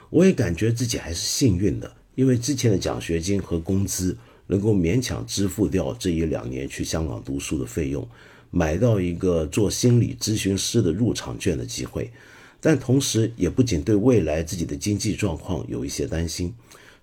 [0.09, 1.89] 我也感觉自己还是幸运的。
[2.17, 8.07] 因为之前的奖学金和工资能够勉强支付掉这一两年去香港读书的费用，
[8.49, 12.11] 买到一个做心理咨询师的入场券的机会，
[12.59, 16.51] 但同时也不仅对未来自己的经济状况有一些担心。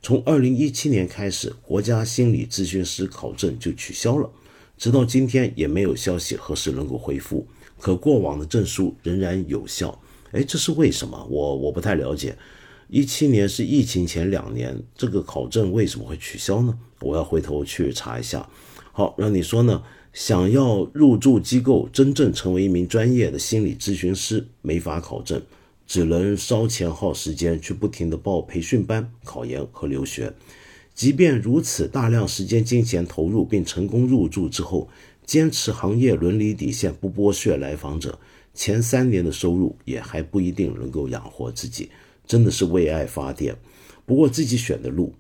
[0.03, 4.29] 从二零一七年开始，国家心理咨询师考证就取消了，
[4.77, 7.47] 直到今天也没有消息何时能够恢复。
[7.79, 9.97] 可过往的证书仍然有效，
[10.33, 11.25] 哎，这是为什么？
[11.31, 12.37] 我我不太了解。
[12.95, 16.79] 一七年是疫情前两年，这个考证为什么会取消呢？
[17.01, 18.49] 我要回头去查一下。
[18.93, 25.43] 好，让你说呢，想要入驻机构，真正成为一名专业的心理咨询师，没法考证，
[25.89, 30.33] 只能烧钱耗时间去不停的报培训班、考研和留学。
[30.95, 34.89] 即便如此，大量时间金钱投入并成功入驻之后，
[35.27, 38.17] 坚持行业伦理底线，不剥削来访者，
[38.55, 41.91] 前三年的收入也还不一定能够养活自己。
[42.27, 43.57] 真的是为爱发电，
[44.07, 45.15] 不过自己选的路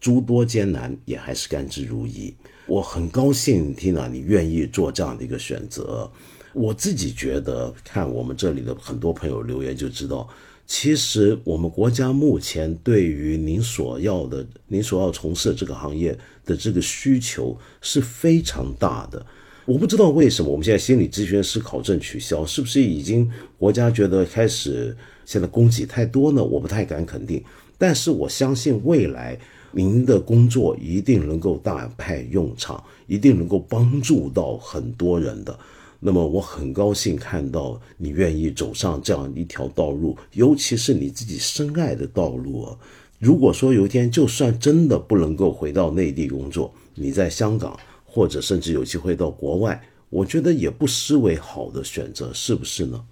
[0.00, 2.32] 诸多艰难，也还是甘之如饴。
[2.66, 6.10] 我很高兴，Tina，你愿意做这样的一个选择。
[6.52, 10.28] 我自己觉得，看我们这里的很多朋友留言就知道，
[10.66, 19.24] 其实我们国家目前对于您所要的、您所要从事这个行业的这个需求是非常大的。
[19.64, 24.96] 我不知道为什么我们现在心理咨询师考证取消，是不是已经国家觉得开始？
[25.24, 27.42] 现在供给太多呢，我不太敢肯定，
[27.78, 29.38] 但是我相信未来
[29.70, 35.56] 您的工作一定能够大派用场，一定能够帮助到很多人的。
[36.00, 42.76] 那么我很高兴看到你愿意走上这样一条道路，尤其是你自己深爱的道路。
[43.20, 47.78] 如果说有一天就算真的不能够回到内地工作，你在香港
[48.14, 53.02] 或者甚至有机会到国外，我觉得也不失为好的选择，是不是呢？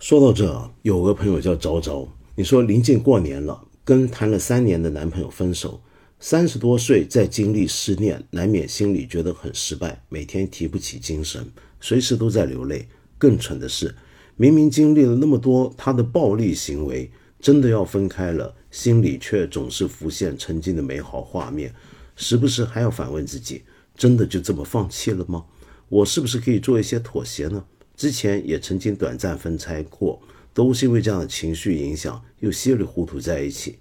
[0.00, 5.80] 说到这，有个朋友叫昭昭，你说临近过年了，跟谈了三年的男朋友分手，
[6.18, 11.46] 三十多岁再经历失恋，难免心里觉得很失败，每天提不起精神，
[11.80, 12.88] 随时都在流泪。
[13.16, 13.94] 更蠢的是，
[14.36, 21.72] 明明经历了那么多他的暴力行为，真的要分开了，心里却总是浮现曾经的美好画面，
[22.16, 23.62] 时不时还要反问自己：
[24.02, 25.44] 真的就这么放弃了吗？
[25.88, 27.64] 我是不是可以做一些妥协呢？
[27.96, 30.20] 之前也曾经短暂分拆过，
[30.52, 33.78] 都是因为这样的情绪影响，又稀里糊涂在一起。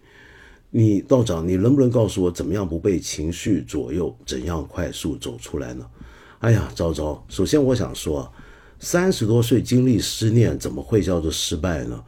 [0.69, 5.83] 你道长，你能不能告诉我，怎么样不被情绪左右，怎样快速走出来呢？
[6.37, 8.31] 哎呀，昭昭，首先我想说，
[8.77, 12.03] 三十多岁经历失恋，怎么会叫做失败呢？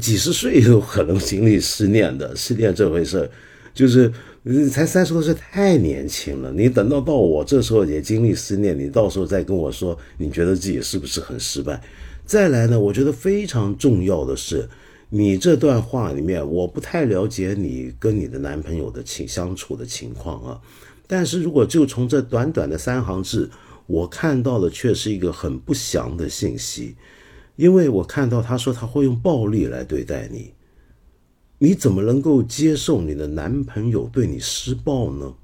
[0.00, 3.28] 几十岁都可能经历失恋的，失恋这回事
[3.74, 4.12] 就是
[4.42, 6.52] 你才三十多岁太年轻了。
[6.52, 11.80] 你等到到我这时候也经历失恋，你到时候再跟我说，你觉得自己是不是很失败？
[12.24, 14.68] 再来呢，我觉得非常重要的是，
[15.10, 20.60] 你这段话里面，我不太了解你跟你的男朋友的情相处的情况啊。
[21.06, 23.50] 但是如果就从这短短的三行字，
[23.86, 26.94] 我看到的却是一个很不祥的信息，
[27.56, 30.52] 因为我看到他说他会用暴力来对待你，
[31.58, 35.34] 你怎么能够接受你的男朋友对你施暴呢？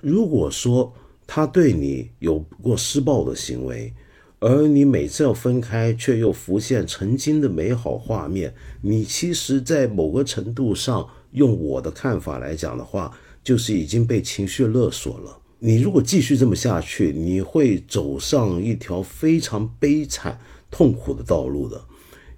[0.00, 0.92] 如果说
[1.26, 3.92] 他对你有过施暴的行为，
[4.40, 8.52] 而你每次要分开却又浮现曾经的美好画面，
[8.82, 15.38] 你其实，在某个程度上，用我的看法来讲的话，就是已经被情绪勒索了。
[15.60, 20.38] 你如果继续这么下去，你会走上一条非常悲惨、
[20.70, 21.80] 痛苦的道路的。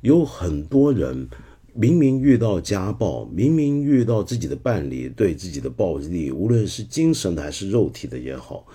[0.02, 1.28] 有很多人
[1.76, 8.66] 明明遇到家暴，明明遇到自己的伴侣对自己的暴力，无论是精神的还是肉体的也好，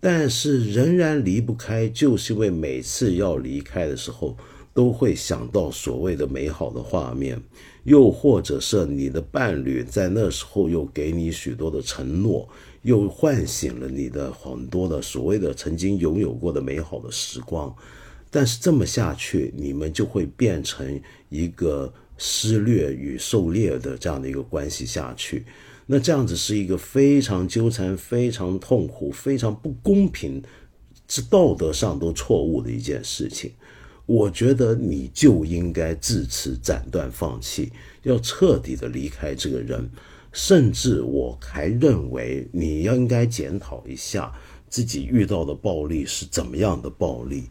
[0.00, 4.36] 但是仍然离不开，就是因为每次要离开的时候，
[4.72, 7.40] 都会想到所谓的美好的画面，
[7.84, 12.48] 又或者是你的伴侣在那时候又给你许多的承诺。
[12.82, 17.74] 又唤醒了你的很多的所谓的曾经拥有过的美好的时光，
[18.30, 25.44] 但是这么下去，你们就会变成一个施虐与狩猎的这样的一个关系下去。
[25.86, 30.42] 那这样子是一个非常纠缠、非常痛苦、非常不公平，
[31.06, 33.52] 是道德上都错误的一件事情。
[34.04, 39.88] 我觉得你就应该自此斩断、放弃，要彻底的离开这个人。
[40.32, 44.30] 甚至我还认为你要应该检讨一下
[44.68, 47.44] 自己遇到的暴力是怎么样的暴力。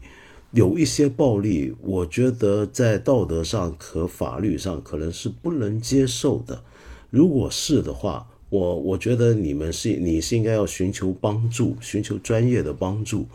[0.52, 6.62] 有一些暴力，我觉得在道德上和法律上可能是不能接受的。
[7.10, 13.26] 如果是的话，我我觉得你们是你是应该要寻求帮助，寻求专业的帮助。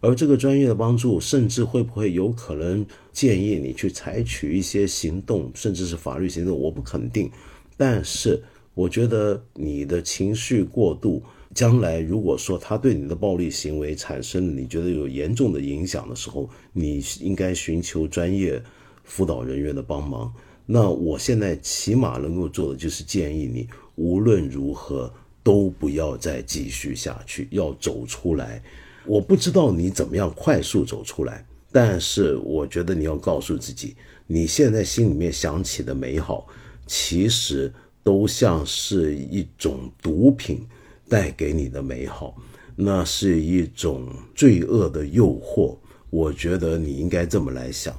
[0.00, 7.30] 而这个专业的帮助，甚至会不会有可能建议你去采取一些行动，甚至是法律行动，我不肯定。
[7.76, 8.42] 但是。
[8.76, 11.22] 我觉得你的情绪过度，
[11.54, 18.60] 将来如果说他对你的暴力行为产生了你觉得有严重的影响的时候，你应该寻求专业
[19.04, 20.32] 辅导人员的帮忙。
[20.66, 28.62] 那我现在起码能够做的就是建议你，无论如何都不要再继续下去，要走出来。
[29.06, 33.94] 我不知道你怎么样快速走出来，但是我觉得你要告诉自己，
[34.26, 36.46] 你现在心里面想起的美好，
[36.86, 37.72] 其实。
[38.04, 40.60] 都像是一种毒品
[41.08, 42.34] 带给你的美好，
[42.76, 45.76] 那是一种罪恶的诱惑。
[46.10, 47.94] 我觉得你应该这么来想。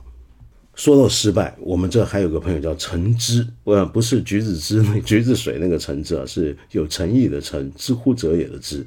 [0.73, 8.85] 说到失败，我们这还有个朋友叫橙汁，呃，不是橘子汁， 橘子水那个橙汁啊，是有诚意的诚，知乎者也的知。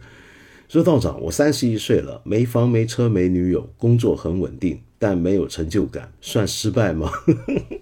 [0.69, 7.11] 说道长，我三十一岁了，没房没车没女友，工作很稳定，但没有成就感，算失败吗？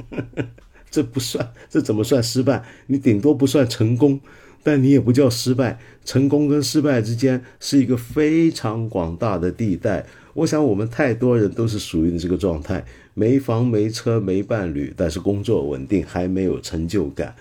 [0.88, 2.64] 这不算，这怎么算失败？
[2.86, 4.20] 你顶多不算成功，
[4.66, 5.78] 但你也不叫失败。
[6.04, 10.04] 成功跟失败之间是一个非常广大的地带。
[10.34, 17.32] 我想我们太多人都是属于这个状态：没房没车没伴侣，但是工作稳定，还没有成就感。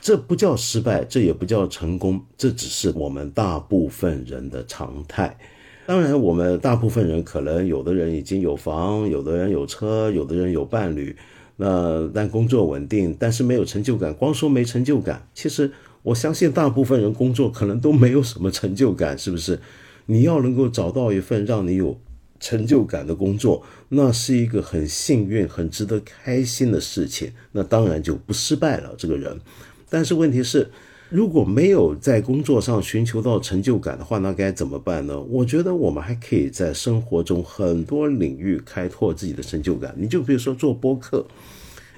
[0.00, 5.38] 这不叫失败，这也不叫成功，这只是我们大部分人的常态。
[5.86, 11.14] 当然，我们大部分人可能有的人已经有房，有的人有车，有的人有伴侣。
[11.56, 14.12] 那但工作稳定，但是没有成就感。
[14.12, 15.70] 光说没成就感，其实
[16.02, 19.58] 我相信大部分人工作可能都没有什么成就感，是不是？
[20.06, 21.98] 你要能够找到一份让你有
[22.40, 27.32] 成就感的工作，那是一个很幸运、很值得开心的事情。
[27.52, 29.40] 那当然就不失败了，这个人。
[29.88, 30.70] 但是问题是。
[31.14, 35.20] 如果没有在工作上寻求到成就感的话，那该怎么办呢？
[35.24, 39.94] 我觉得我们还可以在生活中很多领域开拓自己的成就感。
[39.98, 41.26] 你就比如说做播客，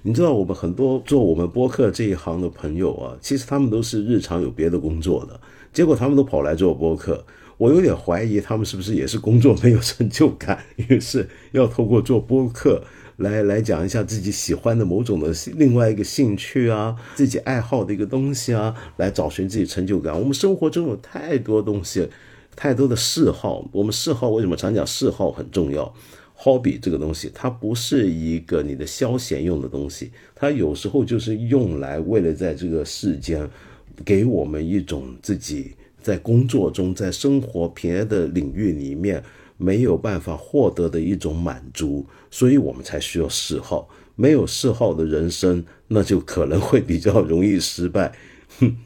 [0.07, 5.41] 你知道我们很多做我们播客这一行的朋友啊，其实他们都是日常有别的工作的，
[5.73, 7.25] 结果他们都跑来做播客，
[7.57, 12.83] 我有点怀疑他们是不是也是工作没有成就感，于是要透过做播客。
[13.17, 20.19] 来来讲一下自己喜欢的某种的另外一个兴趣啊，自己爱好的一个东西啊，来找寻自己成就感。
[20.19, 22.07] 我们生活中有太多东西，
[22.55, 23.67] 太多的嗜好。
[23.73, 25.95] 我们嗜好为什么常讲嗜好很重要
[26.39, 33.49] ？hobby 这个东西，它不是一个你的消闲用的东西，它有时候就是用来为了在这个世间，
[34.05, 35.73] 给我们一种自己
[36.03, 39.23] 在工作中、在生活别的领域里面。
[39.57, 43.89] 没有办法获得的一种满足，所以我们才需要嗜好。
[44.17, 48.13] 没有嗜好的人生，那就可能会比较容易失败。
[48.59, 48.77] 哼，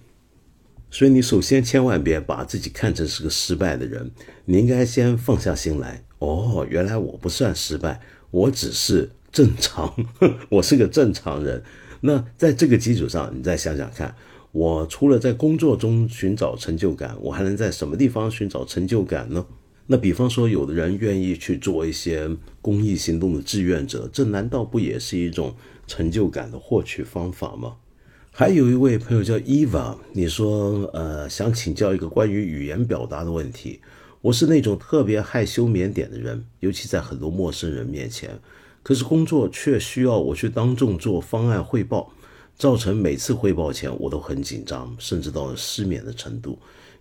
[0.91, 4.11] 所以你首先千万别把自己看成是个失败的人，
[4.47, 6.03] 你应该先放下心来。
[6.19, 9.95] 哦，原来我不算失败，我只是正常，
[10.49, 11.63] 我是个正常人。
[12.01, 14.15] 那在这个基础上，你再想想看，
[14.53, 19.45] 我除了在工作中寻找成就感，我还能在什么地方寻找成就感呢？
[19.87, 22.29] 那比方说，有的人愿意去做一些
[22.61, 25.55] 公益行动的志愿者，这难道不也是一种
[25.87, 27.77] 成就感的获取方法吗？
[28.39, 33.81] 还有一位朋友叫 Eva，你说，呃，想请教一个关于语言表达的问题。
[34.21, 38.39] 我是那种特别害羞腼腆的人，尤其在很多陌生人面前。
[38.85, 42.13] 可是工作却需要我去当众做方案汇报，
[42.57, 46.57] 造成每次汇报前我都很紧张，甚至到了失眠的程度。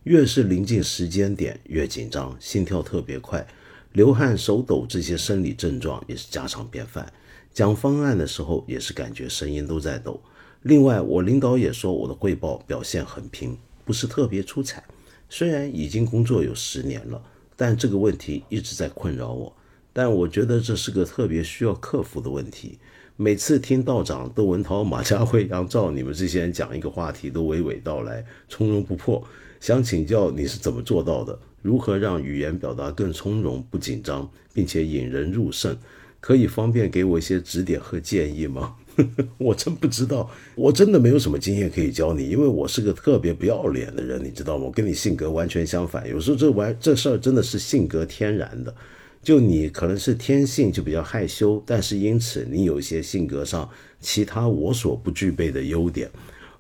[0.06, 3.46] 越是临近时间点，越紧张，心跳特别快，
[3.94, 7.14] 流汗、手抖，这些生理症状也是家常便饭。
[7.54, 10.20] 讲方案的时候，也是感觉声音都在抖。
[10.68, 14.84] 另外，我领导也说我的汇报表现很平，不是特别出彩。
[15.30, 17.24] 虽然已经工作有十年了，
[17.56, 19.56] 但这个问题一直在困扰我。
[19.94, 22.78] 但我觉得这是个特别需要克服的问题。
[23.16, 29.26] 每次听道长窦文涛、马家辉、杨照你们这些人讲一个话题，都娓娓道来，从容不迫。
[29.62, 31.40] 想请教你是怎么做到的？
[31.62, 35.78] 如何让语言表达更从容、不紧张，并且引人入胜？
[36.20, 38.76] 可以方便给我一些指点和建议吗？
[39.38, 44.70] 我真不知道，我真的没有什么经验可以教你，因为我是个特别不要脸的人，你知道吗？
[44.74, 46.10] 跟你性格完全相反。
[46.10, 48.74] 有时候这玩这事儿真的是性格天然的，
[49.22, 53.70] 就你可能是天性就比较害羞，但是因此你有一些性格上
[54.00, 56.10] 其他我所不具备的优点。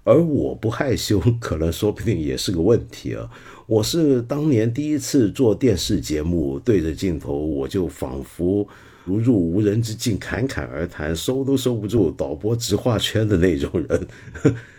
[0.04, 3.30] 而我不害羞，可能说不定也是个问题啊。
[3.66, 8.66] 我是当年第一次做电视节目，对着镜头，我就仿佛
[9.08, 14.08] 如入无人之境，侃侃而谈，收都收不住，导播直画圈的那种人。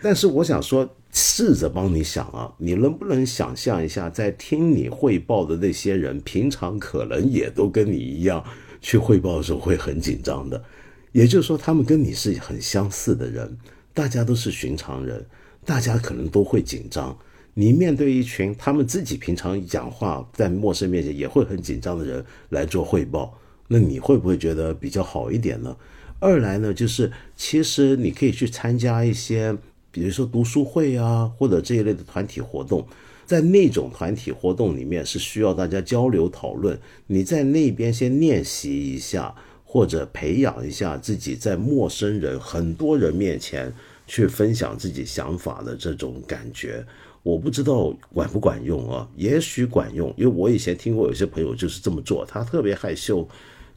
[0.03, 8.43] 但是我想说，试着帮你想啊，你能不能想象一下，在听你汇报的那些人，平常可能也都跟你一样，
[8.79, 10.63] 去汇报的时候会很紧张的。
[11.11, 13.57] 也就是说，他们跟你是很相似的人。
[13.95, 15.25] 大家都是寻常人，
[15.65, 17.17] 大家可能都会紧张。
[17.55, 23.37] 你面对一群他们自己平常讲话在陌生面前也会很紧张的人来做汇报，
[23.69, 25.77] 那你会不会觉得比较好一点呢？
[26.19, 29.55] 二来呢，就是其实你可以去参加一些，
[29.89, 32.85] 比如说读书会啊，或者这一类的团体活动，
[33.25, 39.33] 在那种团体活动里面是需要大家交流讨论，你在那边先练习一下。
[39.71, 43.71] 或者培养一下自己在陌生人、很多人面前
[44.07, 46.83] 去分享自己想法的这种感觉，
[47.21, 49.07] 我不知道管不管用啊？
[49.15, 53.29] 也许管用，因为我以前听过有些朋友就是这么做，他特别害羞，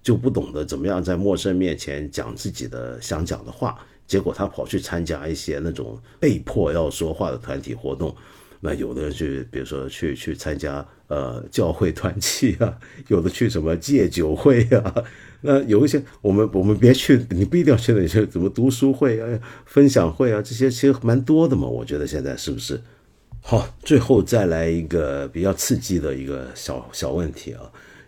[0.03, 8.15] 就不懂得怎么样在陌生面前讲自己的想讲的话，结果他跑去参加一些那种被迫要说话的团体活动。
[8.65, 12.79] 那有的人去，比如说去去参加呃教会团契啊，
[13.09, 15.05] 有的去什么戒酒会啊，
[15.43, 21.67] 那有一些我们我们别去，你不一定要去那些什么读书会啊、分享会啊，这些其实蛮多的嘛。
[21.67, 22.81] 我觉得现在是不是？
[23.41, 27.63] 好，最后再来一个比较刺激的一个小小问题啊，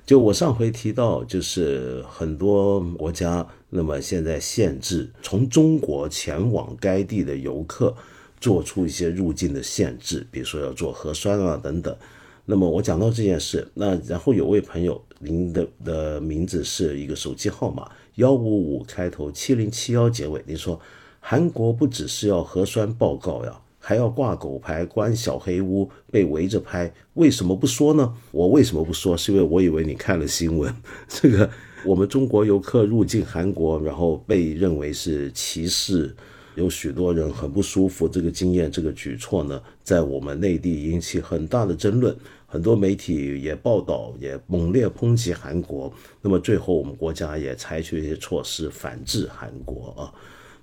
[0.06, 7.94] 就我上回提到，就是很多国家那么现在限制从中国前往该地的游客。
[8.40, 11.96] 做出一些入境的限制，比如说要做核酸啊等等。
[12.44, 20.44] 那么我讲到这件事，那然后有位朋友，您的的名字是一个手机号码幺五五开头七零七幺结尾。
[20.46, 20.78] 您说
[21.20, 28.14] 韩国不只是要核酸报告呀，还要挂狗牌、关小黑屋、被围着拍，为什么不说呢？
[28.30, 29.14] 我为什么不说？
[29.14, 30.74] 是因为我以为你看了新闻，
[31.06, 31.50] 这个
[31.84, 36.16] 我们中国游客入境韩国，然后被认为是歧视。
[36.54, 42.16] 有许多人很不舒服，这个经验、这个举措呢，在我们内地引起很大的争论，
[42.46, 45.92] 很多媒体也报道，也猛烈抨击韩国。
[46.22, 50.08] 那么最后，我们国家也采取一些措施反制韩国啊。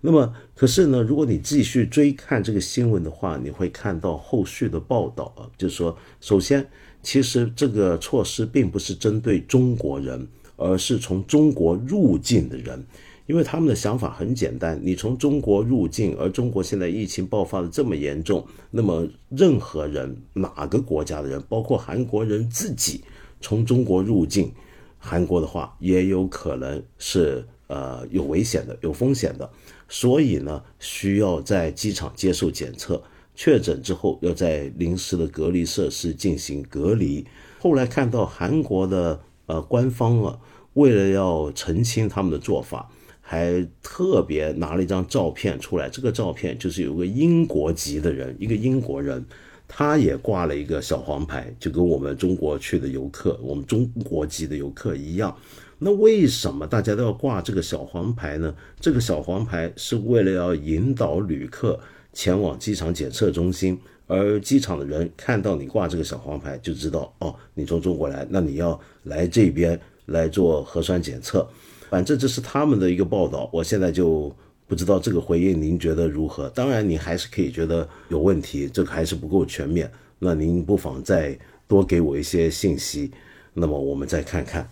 [0.01, 6.67] 那么，可是呢，如果你继续追看这个新闻的话，你会看到后续的报道啊，就是说，首先，
[7.03, 10.27] 其实这个措施并不是针对中国人，
[10.57, 12.83] 而是从中国入境的人。
[13.27, 23.01] 因为他们的想法很简单，你从中国入境，而中国现在疫情爆发的这么严重，那么任何人哪个国家的人，包括韩国人自己，
[23.39, 24.51] 从中国入境
[24.97, 29.49] 韩国的话，也有可能是呃有危险的、有风险的，
[29.91, 33.03] 所以呢，需要在机场接受检测，
[33.35, 37.23] 确诊之后要在临时的隔离设施进行隔离。
[37.59, 39.21] 后来看到韩国的。
[39.47, 40.39] 呃，官方啊，
[40.75, 42.89] 为了要澄清他们的做法，
[43.19, 45.89] 还特别拿了一张照片出来。
[45.89, 49.25] 这个照片就是有个英国籍的人，一个英国人，
[49.67, 55.35] 他也挂了一个小黄牌，就跟我们中国去的游客，我们中国籍的游客一样。
[55.83, 58.53] 那为什么大家都要挂这个小黄牌呢？
[58.79, 61.79] 这个小黄牌是为了要引导旅客
[62.13, 63.75] 前往机场检测中心，
[64.05, 71.49] 而机场的人看到你挂这个小黄牌，就知道哦，你从中国来，那你要来这边来做核酸检测。
[71.89, 74.31] 反正这是他们的一个报道，我现在就
[74.67, 76.47] 不知道这个回应您觉得如何？
[76.49, 79.91] 当然，你还是可以觉得有问题，这个还是不够全面。
[80.19, 81.35] 那您不妨再
[81.67, 83.09] 多给我一些信息，
[83.55, 84.69] 那么我们再看看。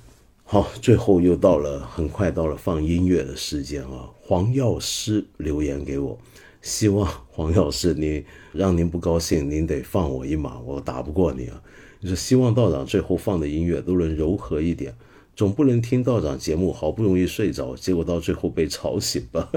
[0.51, 4.09] 好，最后又到了，很快到了放音乐的时间啊！
[4.19, 6.17] 黄药师留言给我，
[6.59, 11.61] 希望黄药师你让您不高兴，您得放我一马，我打不过你啊！
[11.99, 14.95] 你说希望道长最后放的音乐都能柔和一点，
[15.35, 19.51] 总不能听道长节目好不容易睡着，结果到最后被吵醒吧？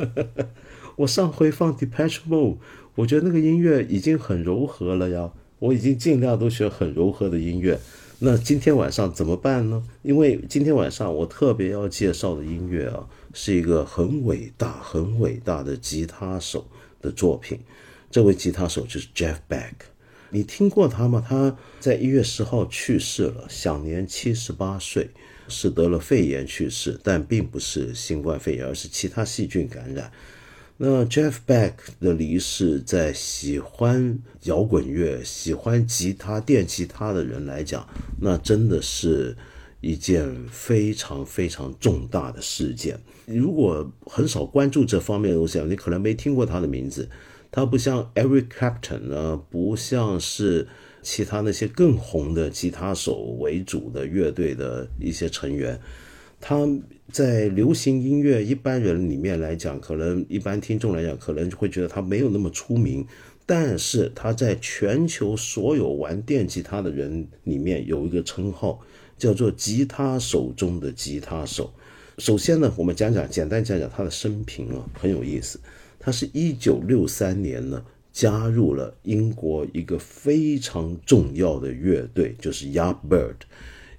[0.97, 2.59] 我上回放 Depeche Mode，
[2.97, 7.81] 我觉得那个音乐已经很柔和了呀，我已经尽量都选很柔和的音乐。
[8.25, 9.83] 那今天晚上怎么办呢？
[10.03, 13.05] 因为今天晚上我特别要介绍的音乐啊，
[13.35, 16.65] 是一个很伟大、很伟大的吉他手
[17.01, 17.59] 的作品。
[18.13, 19.73] 这位吉他手就是 Jeff Beck，
[20.31, 21.25] 你听过他吗？
[21.29, 25.11] 他在一月十号去世了，享年七十八岁，
[25.49, 30.13] 是得了肺炎去世，但并不是新冠肺炎，而是其他细菌感染。
[30.85, 37.89] 那 Jeff Beck 的离世，在喜欢摇滚乐、喜欢吉他、电吉他的人来讲，
[38.21, 39.37] 那真的是
[39.81, 42.99] 一件非常非常重大的事件。
[43.27, 47.09] 如果很少关注这方面的东西，你可能没听过他的名字。
[47.53, 50.67] 他不像 Eric Clapton 呢，不像是
[51.01, 55.81] 其他那些更红的吉他手为主的乐队的一些成员。
[56.45, 56.69] 他
[57.13, 63.07] 在流行音乐一般人里面来讲，可能一般听众来讲，可能会觉得他没有那么出名。
[63.47, 68.81] 但是他在全球所有玩电吉他的人里面有一个称号，
[69.17, 71.73] 叫做“吉他手中的吉他手”。
[72.19, 75.61] 首先呢，我们讲讲，简单讲讲他的生平啊，很有意思。
[75.99, 83.37] 他是一九六三年呢，加入了英国一个非常重要的乐队，就是 Yardbird。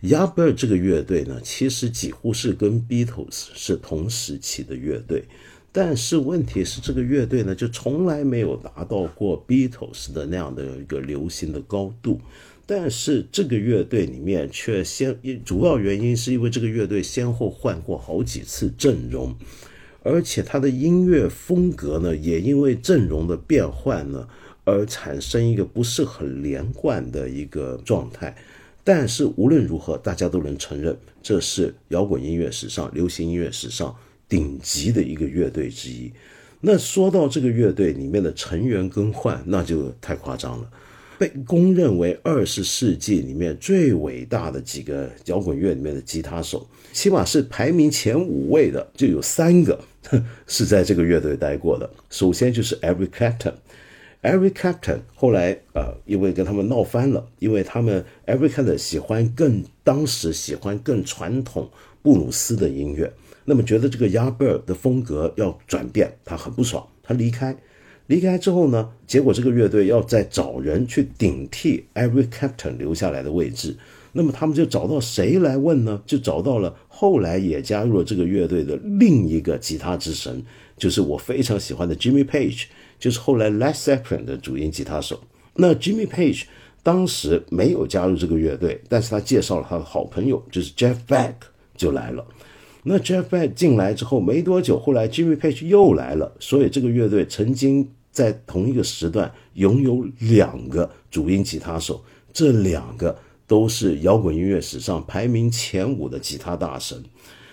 [0.03, 5.23] Yardbird 这个乐队呢，其实几乎是跟 Beatles 是同时期的乐队，
[5.71, 12.19] 但是问题是这个乐队呢，就从来没有达到过 Beatles 的那样的一个流行的高度。
[12.65, 19.33] 但是这个乐队里面却先，主要原因是因为这个乐队先后换过好几次阵容，
[20.01, 24.27] 而且它的音乐风格呢，也因为阵容的变换呢，
[24.65, 28.35] 而产生一个不是很连贯的一个状态。
[28.83, 33.95] 但是无论如何，大家都能承认，这是摇滚音乐史上、流行音乐史上
[34.27, 36.11] 顶级的一个乐队之一。
[36.59, 40.69] 那说到这个乐队里面的成员更换，那就太夸张了。
[41.17, 49.79] 被公认为二十世纪里面最伟大的几个摇滚乐里面的吉他手，起码是排名前五位的，就有三个
[50.47, 51.89] 是在这个乐队待过的。
[52.09, 53.53] 首先就是 Eric Clapton。
[54.23, 61.69] Every Captain 后来呃，因为跟他们闹翻了，因为他们 Eric Clapton 喜欢更当时喜欢更传统
[62.01, 63.11] 布鲁斯的音乐，
[63.43, 67.53] 那么觉得这个 y a r b i r d 的风格要转变，他很不爽，他离开。
[68.07, 73.75] 离开之后呢，结果这个乐队要再找人去顶替 Every Captain 留下来的位置，
[74.13, 76.01] 那么他们就找到谁来问呢？
[76.05, 80.43] 就找到了后来也加入了这个乐队的另一个吉他之神，
[80.77, 82.65] 就是我非常喜欢的 Jimmy Page。
[83.03, 85.19] 就是后来 Led Zeppelin 的主音吉他手，
[85.55, 86.43] 那 Jimmy Page
[86.81, 91.33] 当时没有加入这个乐队，但是他介绍了他的好朋友，就是 Jeff Beck
[91.75, 92.25] 就来了。
[92.83, 102.01] 那 Jeff Beck 进来之后没多久，后来 Jimmy Page 又来了，所以这个乐队曾经在同一个时段拥有两个主音吉他手，
[102.31, 107.03] 这两个都是摇滚音乐史上排名前五的吉他大神。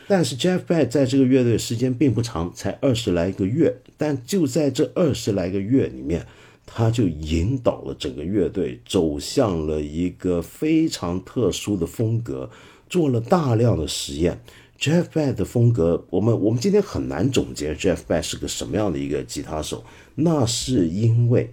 [0.06, 3.76] 但是 Jeff Beck 在这个乐队时间并不长，才二十来个月。
[4.00, 6.26] 但就在这二十来个月里面，
[6.64, 12.48] 他就引导了整个乐队走向了一个非常特殊的风格，
[12.88, 14.40] 做了大量的实验。
[14.78, 19.84] Jeff Beck 的风格，我们我们今天很难总结 Jeff Beck 是个什么样的一个吉他手。
[20.14, 21.50] 那是因为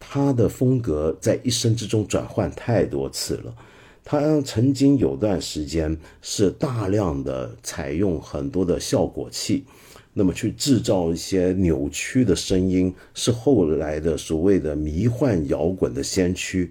[0.00, 3.54] 他的风格在一生之中转换太多次了。
[4.02, 9.64] 他曾经有段时间是大量的采用很多的效果器，
[10.14, 16.70] 那么去制造一些扭曲的声音，是后来的所谓的迷幻摇滚的先驱。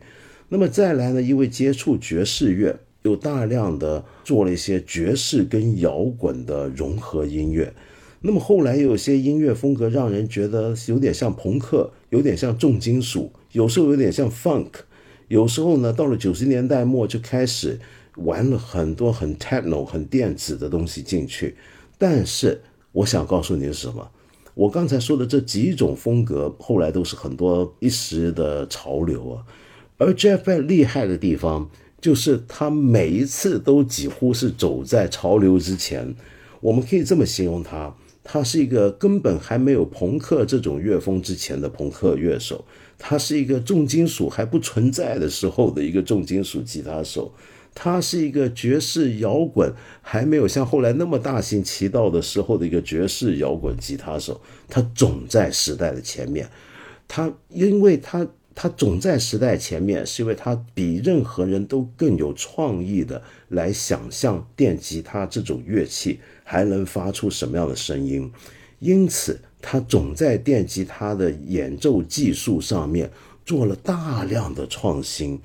[0.49, 7.73] 那么再来呢，因为接触爵士乐，有大量的做了一些爵士跟摇滚的融合音乐。
[8.21, 14.69] 那么后来有些音乐风格让人觉得有点像朋克，有点像重金属，有时候有点像 funk，
[15.27, 17.77] 有时候呢，到了九十年代末就开始
[18.15, 21.55] 玩了很多很 techno、很电子的东西进去。
[21.97, 22.61] 但是
[22.93, 24.09] 我想告诉你是什么？
[24.53, 29.43] 我刚才说的这几种风格，后来都是很多一时的潮流啊。
[29.97, 31.69] 而 Jeff Beck 厉害的地方，
[31.99, 36.15] 就是他每一次都几乎是走在潮流之前。
[36.61, 37.93] 我们可以这么形容他。
[38.25, 42.63] 他是一个根本还没有朋克这种乐风之前的朋克乐手，
[42.97, 47.33] 他是一个重金属还不存在的时候的一个重金属吉他手，
[47.75, 56.47] 他是一个爵士摇滚还没有像后来那么大行其道的时候的一个爵士摇滚吉他手，他总在时代的前面，
[57.07, 58.27] 他因为他。
[58.55, 68.31] 他总在时代前面，是因为他比任何人都更有创意的来想象电吉他这种乐器还能发出什么样的声音，
[68.77, 73.09] 因此他总在电吉他的演奏技术上面
[73.43, 75.41] 做了大量的创新。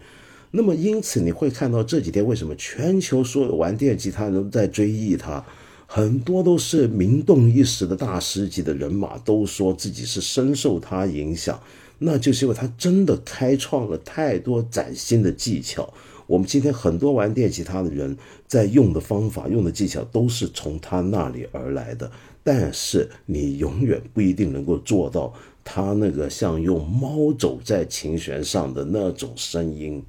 [0.51, 5.44] 那么，因此你会看到这几天为什么全球所有玩电吉他人都在追忆他，
[5.86, 11.61] 很多都是名动一时的大师级的人马，都说自己是深受他影响。
[11.99, 15.92] 那就是因为他真的开创了太多崭新的技巧。
[16.26, 22.11] 我们今天很多玩电吉他的人在用的方法、用的技巧都是从他那里而来的。
[22.44, 25.34] 但是你永远不一定能够做到
[25.64, 30.03] 他那个像用猫走在琴弦上的那种声音。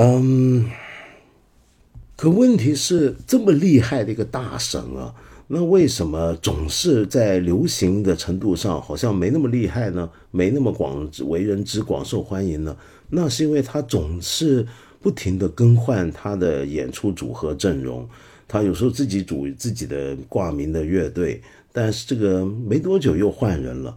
[0.00, 0.70] 嗯，
[2.16, 5.12] 可问题是这么厉害的一个大神啊。
[5.48, 10.08] 那为什么总是在流行的程度上好像没那么厉害呢？
[10.30, 12.76] 没那么广为人知、广受欢迎呢？
[13.10, 14.64] 那是因为他总是
[15.00, 18.08] 不停的更换他的演出组合阵容，
[18.46, 21.42] 他有时候自己组自己的挂名的乐队，
[21.72, 23.96] 但是这个没多久又换人了。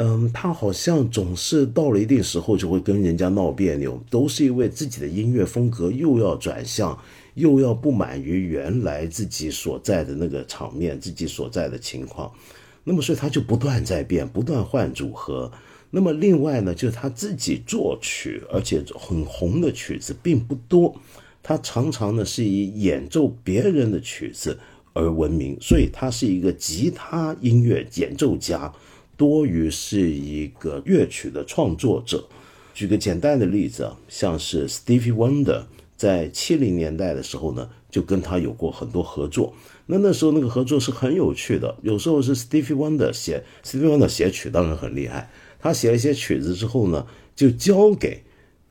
[0.00, 6.98] 嗯，他好像总是到了一定时候就会跟人家闹别扭，都是因为自己的音乐风格又要转向。
[7.34, 12.32] 又要不满于原来自己所在的那个场面，自己所在的情况，
[12.82, 15.48] 那么所以他就不断在变，不断换组合。
[15.90, 20.92] 那么另外呢，就是他自己作曲，而且很红的曲子并不多。
[21.40, 24.58] 他常常呢是以演奏别人的曲子
[24.92, 28.72] 而闻名，所以他是一个吉他音乐演奏家，
[29.18, 32.24] 多于是一个乐曲的创作者。
[32.72, 35.64] 举个简单的例子啊，像是 Stevie Wonder。
[35.96, 39.52] 在七零年代的时候呢，就跟他有过很多合作。
[39.86, 45.28] 那那时候那个合作是很有趣的，有时候是 Stevie Wonder 写，Stevie Wonder 写曲当然很厉害。
[45.58, 47.04] 他写了一些曲子之后呢，
[47.34, 48.22] 就交给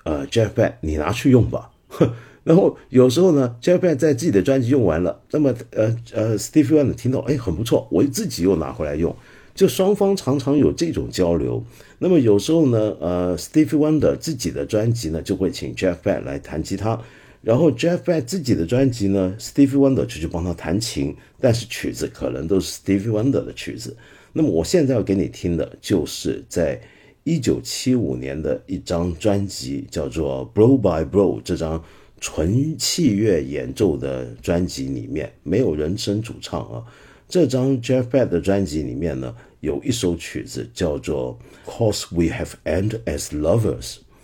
[0.05, 1.71] 呃 Jeff Beck，你拿去用吧。
[2.45, 9.13] 然后有时候呢，Jeff Beck 在自己的专辑用完了，那么呃呃 Stevie Wonder 听到哎很不错，我自己又拿回来用。
[9.57, 11.63] 就双方常常有这种交流。
[11.97, 17.01] 那么有时候呢，呃，Stevie Wonder 自己的专辑呢，就会请 Jeff Beck 来弹吉他，
[17.41, 23.97] 然后 Jeff Beck 自己的专辑呢，Stevie Wonder 就去帮他弹琴，但是曲子可能都是 Stevie Wonder 的曲子。
[24.31, 26.79] 那么我现在要给你听的就是在
[27.23, 31.83] 一九七五年的一张专辑，叫做《Blow by Blow》这张
[32.21, 36.83] 纯器乐演奏的专辑里面，没有人声主唱啊。
[37.27, 39.35] 这张 Jeff Beck 的专辑里面呢。
[39.59, 41.37] 有一首曲子叫做
[41.69, 43.81] 《Cause We Have End as Lovers》，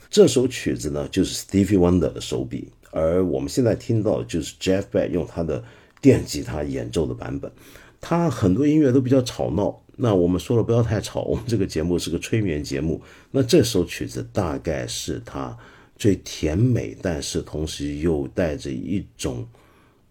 [0.10, 5.64] 这首曲子呢就是 Stevie Wonder 的手笔，而我们现在听到的就是 Jeff Beck 用他的
[6.02, 7.52] 电吉他演奏的版本。
[8.00, 13.02] 他很多音乐都比较吵闹，那我们说了不要太吵，我们这个节目是个催眠节目。
[13.32, 15.58] 那这首曲子大概是他
[15.96, 19.48] 最甜美，但是同时又带着一种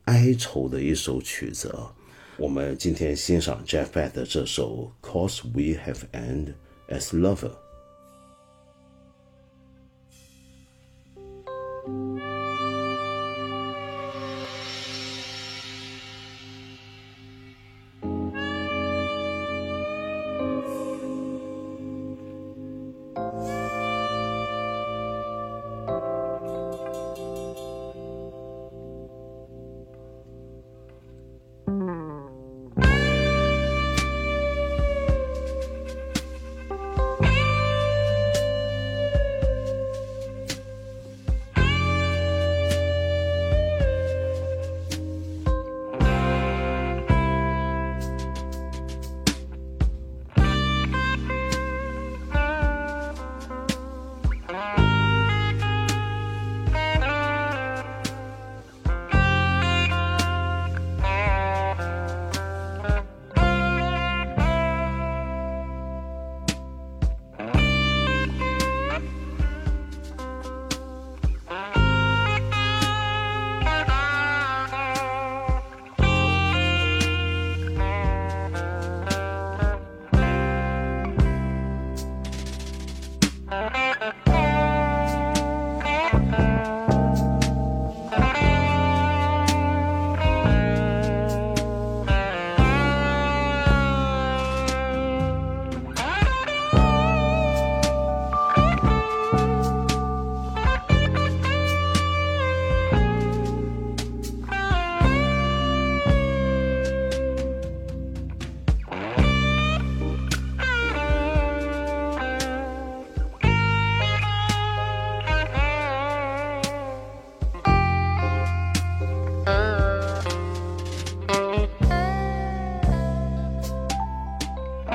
[0.06, 1.92] 哀愁的一首曲子啊。
[2.41, 6.53] 我们今天欣赏 Jeff Beck 的这首《Cause We Have End
[6.89, 7.49] as Lover》。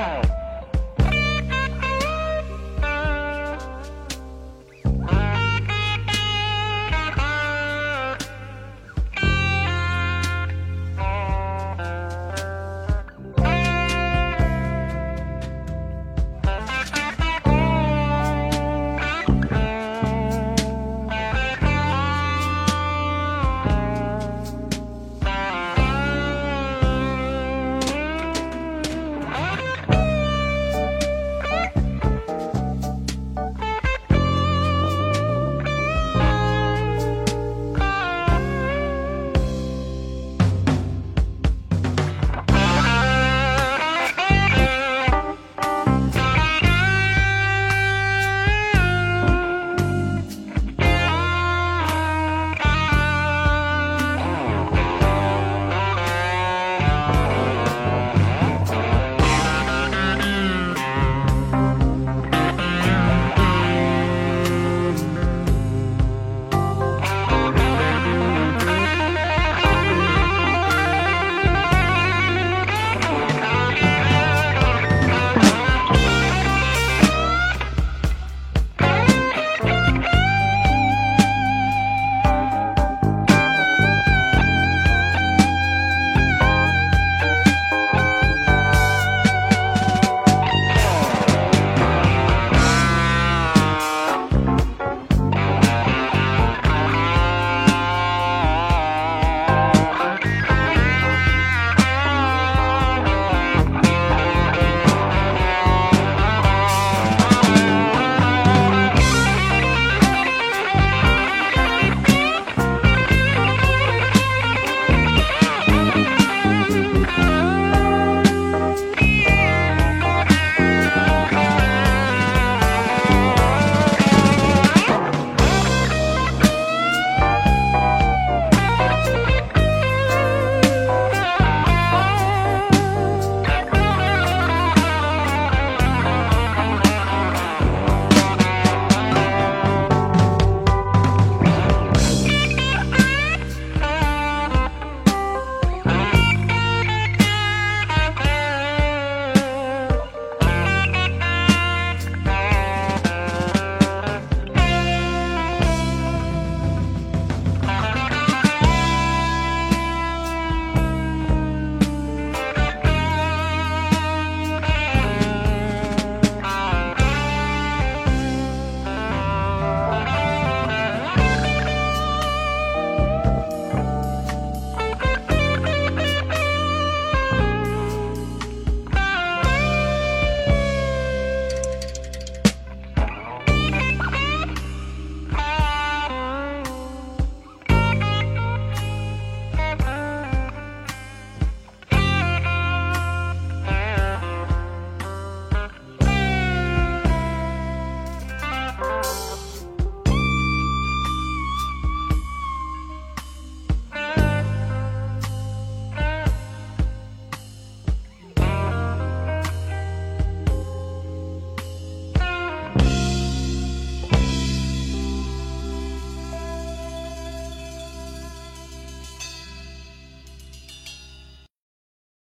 [0.00, 0.37] Oh.